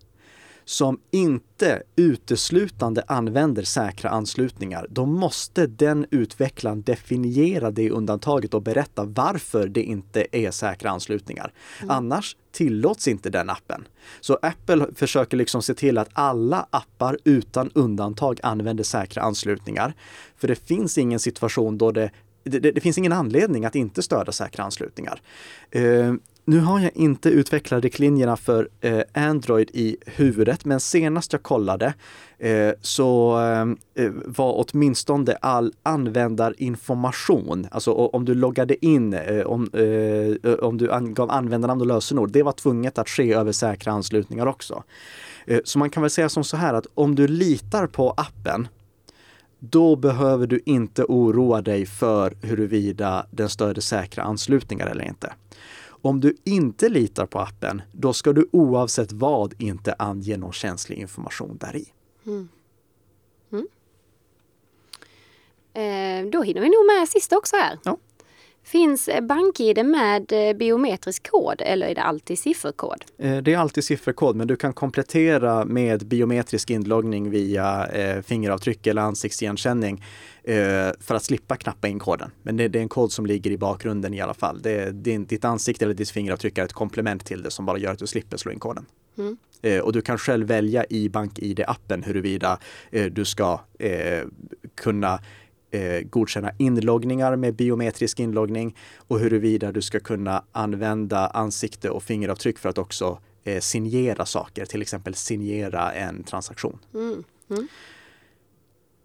som 0.71 1.01
inte 1.11 1.83
uteslutande 1.97 3.03
använder 3.07 3.63
säkra 3.63 4.11
anslutningar, 4.11 4.87
då 4.91 5.07
måste 5.07 5.67
den 5.67 6.07
utvecklaren 6.11 6.83
definiera 6.83 7.71
det 7.71 7.91
undantaget 7.91 8.55
och 8.55 8.63
berätta 8.63 9.05
varför 9.05 9.69
det 9.69 9.83
inte 9.83 10.27
är 10.33 10.51
säkra 10.51 10.91
anslutningar. 10.91 11.53
Mm. 11.79 11.91
Annars 11.91 12.37
tillåts 12.53 13.09
inte 13.09 13.31
den 13.31 13.51
appen. 13.51 13.89
Så 14.21 14.39
Apple 14.43 14.87
försöker 14.95 15.37
liksom 15.37 15.63
se 15.63 15.75
till 15.75 15.99
att 15.99 16.09
alla 16.13 16.67
appar 16.71 17.19
utan 17.25 17.71
undantag 17.75 18.41
använder 18.43 18.85
säkra 18.85 19.23
anslutningar. 19.23 19.95
För 20.37 20.49
det 20.49 20.67
finns 20.67 20.99
ingen 20.99 21.21
situation 21.21 21.79
då 21.79 21.93
det 21.93 22.11
det, 22.45 22.59
det, 22.59 22.73
det, 22.73 22.81
finns 22.81 22.99
ingen 22.99 23.13
anledning 23.13 23.65
att 23.65 23.75
inte 23.75 24.03
stödja 24.03 24.33
säkra 24.33 24.65
anslutningar. 24.65 25.21
Uh, 25.77 26.15
nu 26.45 26.61
har 26.61 26.81
jag 26.81 26.91
inte 26.95 27.29
utvecklat 27.29 27.83
riktlinjerna 27.83 28.37
för 28.37 28.69
eh, 28.81 29.01
Android 29.13 29.71
i 29.73 29.97
huvudet, 30.07 30.65
men 30.65 30.81
senast 30.81 31.33
jag 31.33 31.43
kollade 31.43 31.95
eh, 32.39 32.73
så 32.81 33.41
eh, 33.95 34.11
var 34.25 34.65
åtminstone 34.67 35.35
all 35.41 35.73
användarinformation, 35.83 37.67
alltså 37.71 37.93
om 37.93 38.25
du 38.25 38.35
loggade 38.35 38.87
in, 38.87 39.15
eh, 39.15 39.47
om, 39.47 39.71
eh, 39.73 40.53
om 40.53 40.79
du 40.79 40.93
angav 40.93 41.31
användarnamn 41.31 41.81
och 41.81 41.87
lösenord, 41.87 42.31
det 42.31 42.43
var 42.43 42.53
tvunget 42.53 42.99
att 42.99 43.09
ske 43.09 43.33
över 43.33 43.53
säkra 43.53 43.93
anslutningar 43.93 44.47
också. 44.47 44.83
Så 45.65 45.79
man 45.79 45.91
kan 45.91 46.03
väl 46.03 46.11
säga 46.11 46.29
som 46.29 46.45
så 46.45 46.57
här 46.57 46.75
att 46.75 46.87
om 46.95 47.15
du 47.15 47.29
litar 47.29 47.87
på 47.87 48.11
appen 48.11 48.69
då 49.59 49.97
behöver 49.97 50.47
du 50.47 50.61
inte 50.67 51.05
oroa 51.05 51.63
dig 51.63 51.87
för 51.87 52.37
huruvida 52.43 53.27
den 53.31 53.49
stöder 53.49 53.81
säkra 53.81 54.23
anslutningar 54.23 54.87
eller 54.87 55.05
inte. 55.05 55.33
Om 56.03 56.21
du 56.21 56.37
inte 56.45 56.89
litar 56.89 57.27
på 57.27 57.39
appen, 57.39 57.83
då 57.93 58.13
ska 58.13 58.33
du 58.33 58.49
oavsett 58.53 59.13
vad 59.13 59.63
inte 59.63 59.95
ange 59.99 60.37
någon 60.37 60.53
känslig 60.53 60.99
information 60.99 61.57
där 61.61 61.77
i. 61.77 61.93
Mm. 62.27 62.49
Mm. 63.53 63.67
Eh, 65.73 66.31
då 66.31 66.43
hinner 66.43 66.61
vi 66.61 66.69
nog 66.69 66.87
med 66.87 67.09
sista 67.09 67.39
också 67.39 67.57
här. 67.57 67.79
Ja. 67.85 67.99
Finns 68.63 69.09
BankID 69.23 69.87
med 69.87 70.33
eh, 70.33 70.57
biometrisk 70.57 71.31
kod 71.31 71.61
eller 71.61 71.87
är 71.87 71.95
det 71.95 72.03
alltid 72.03 72.39
sifferkod? 72.39 73.05
Eh, 73.19 73.37
det 73.37 73.53
är 73.53 73.59
alltid 73.59 73.85
sifferkod, 73.85 74.37
men 74.37 74.47
du 74.47 74.57
kan 74.57 74.73
komplettera 74.73 75.65
med 75.65 76.07
biometrisk 76.07 76.71
inloggning 76.71 77.31
via 77.31 77.87
eh, 77.87 78.23
fingeravtryck 78.23 78.87
eller 78.87 79.03
ansiktsigenkänning 79.03 80.05
för 81.01 81.15
att 81.15 81.25
slippa 81.25 81.57
knappa 81.57 81.89
in 81.89 81.99
koden. 81.99 82.31
Men 82.43 82.57
det, 82.57 82.65
är 82.65 82.77
en 82.77 82.89
kod 82.89 83.13
som 83.13 83.27
ligger 83.27 83.51
i 83.51 83.59
bakgrunden 83.59 84.15
i 84.15 84.21
alla 84.21 84.35
fall. 84.35 84.63
Det, 84.63 84.91
din, 84.91 85.27
ditt 85.27 85.45
ansikte 85.45 85.85
eller 85.85 85.95
ditt 85.95 86.11
fingeravtryck 86.11 86.59
är 86.59 86.65
ett 86.65 86.73
komplement 86.73 87.27
till 87.27 87.43
det 87.43 87.51
som 87.51 87.67
bara 87.67 87.79
gör 87.79 87.93
att 87.93 87.99
du 87.99 88.07
slipper 88.07 88.37
slå 88.37 88.53
in 88.53 88.59
koden. 88.59 88.87
Mm. 89.19 89.85
Och 89.85 89.93
du 89.93 90.03
kan 90.03 90.19
själv 90.19 90.47
välja 90.47 90.85
i 90.91 91.09
BankID-appen 91.09 92.05
huruvida 92.05 92.59
du 93.11 93.25
ska 93.25 93.61
kunna 94.75 95.21
eh, 95.71 96.01
godkänna 96.11 96.53
inloggningar 96.59 97.37
med 97.37 97.55
biometrisk 97.55 98.21
inloggning 98.21 98.77
och 98.97 99.19
huruvida 99.21 99.73
du 99.73 99.83
ska 99.83 100.01
kunna 100.01 100.45
använda 100.53 101.27
ansikte 101.27 101.91
och 101.91 102.03
fingeravtryck 102.03 102.59
för 102.59 102.69
att 102.69 102.79
också 102.79 103.19
eh, 103.45 103.61
signera 103.61 104.27
saker, 104.27 104.65
till 104.65 104.83
exempel 104.83 105.15
signera 105.15 105.93
en 105.93 106.23
transaktion. 106.23 106.79
Mm. 106.95 107.25
Mm. 107.51 107.69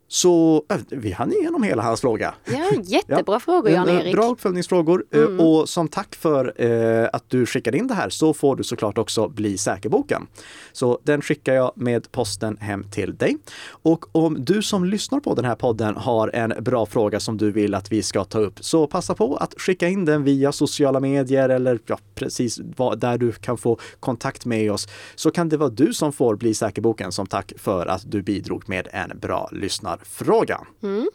Så 0.07 0.65
äh, 0.69 0.77
vi 0.89 1.11
hann 1.11 1.33
igenom 1.33 1.63
hela 1.63 1.83
hans 1.83 2.01
fråga. 2.01 2.33
Ja, 2.45 2.81
jättebra 2.83 3.23
ja. 3.35 3.39
frågor 3.39 3.71
Jan-Erik. 3.71 4.15
Bra 4.15 4.31
uppföljningsfrågor. 4.31 5.05
Eh, 5.11 5.21
mm. 5.21 5.39
Och 5.39 5.69
som 5.69 5.87
tack 5.87 6.15
för 6.15 6.53
eh, 6.61 7.09
att 7.13 7.29
du 7.29 7.45
skickade 7.45 7.77
in 7.77 7.87
det 7.87 7.93
här 7.93 8.09
så 8.09 8.33
får 8.33 8.55
du 8.55 8.63
såklart 8.63 8.97
också 8.97 9.27
Bli 9.27 9.57
säker-boken. 9.57 10.27
Så 10.71 10.99
den 11.03 11.21
skickar 11.21 11.53
jag 11.53 11.71
med 11.75 12.11
posten 12.11 12.57
hem 12.57 12.83
till 12.91 13.15
dig. 13.15 13.37
Och 13.67 14.05
om 14.11 14.45
du 14.45 14.61
som 14.61 14.85
lyssnar 14.85 15.19
på 15.19 15.35
den 15.35 15.45
här 15.45 15.55
podden 15.55 15.95
har 15.95 16.31
en 16.33 16.53
bra 16.59 16.85
fråga 16.85 17.19
som 17.19 17.37
du 17.37 17.51
vill 17.51 17.73
att 17.73 17.91
vi 17.91 18.03
ska 18.03 18.23
ta 18.23 18.39
upp 18.39 18.63
så 18.65 18.87
passa 18.87 19.15
på 19.15 19.35
att 19.35 19.53
skicka 19.57 19.87
in 19.87 20.05
den 20.05 20.23
via 20.23 20.51
sociala 20.51 20.99
medier 20.99 21.49
eller 21.49 21.79
ja, 21.85 21.99
precis 22.15 22.59
där 22.97 23.17
du 23.17 23.31
kan 23.31 23.57
få 23.57 23.79
kontakt 23.99 24.45
med 24.45 24.71
oss. 24.71 24.87
Så 25.15 25.31
kan 25.31 25.49
det 25.49 25.57
vara 25.57 25.69
du 25.69 25.93
som 25.93 26.13
får 26.13 26.35
Bli 26.35 26.53
säker-boken 26.53 27.11
som 27.11 27.27
tack 27.27 27.53
för 27.57 27.85
att 27.85 28.11
du 28.11 28.21
bidrog 28.21 28.69
med 28.69 28.87
en 28.91 29.19
bra 29.19 29.49
lyssnar 29.51 29.94
fråga. 30.03 30.61
Mm. 30.83 31.07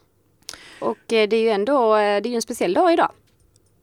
Och 0.79 1.13
eh, 1.13 1.29
det 1.29 1.35
är 1.35 1.41
ju 1.41 1.49
ändå 1.49 1.95
eh, 1.95 2.21
det 2.21 2.29
är 2.29 2.35
en 2.35 2.41
speciell 2.41 2.73
dag 2.73 2.93
idag. 2.93 3.11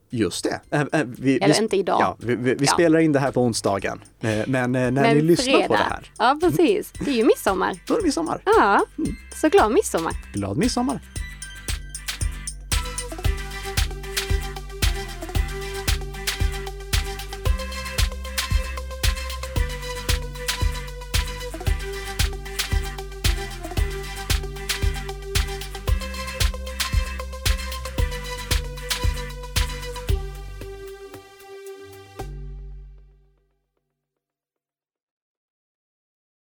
Just 0.09 0.43
det. 0.43 0.61
Vi, 1.05 1.37
Eller 1.37 1.53
vi, 1.53 1.63
inte 1.63 1.77
idag. 1.77 2.01
Ja, 2.01 2.17
vi, 2.19 2.35
vi, 2.35 2.55
vi 2.55 2.65
ja. 2.65 2.73
spelar 2.73 2.99
in 2.99 3.11
det 3.11 3.19
här 3.19 3.31
på 3.31 3.41
onsdagen. 3.41 4.01
Men 4.47 4.71
när 4.71 4.91
Men 4.91 5.17
ni 5.17 5.21
lyssnar 5.21 5.67
på 5.67 5.73
det 5.73 5.79
här. 5.79 6.11
Ja, 6.17 6.37
precis. 6.41 6.91
Det 7.05 7.11
är 7.11 7.15
ju 7.15 7.25
midsommar. 7.25 7.79
Då 7.87 7.93
är 7.93 7.97
det 7.97 8.03
midsommar. 8.03 8.41
Ja, 8.45 8.85
så 9.41 9.49
glad 9.49 9.71
midsommar. 9.71 10.13
Glad 10.33 10.57
midsommar. 10.57 11.01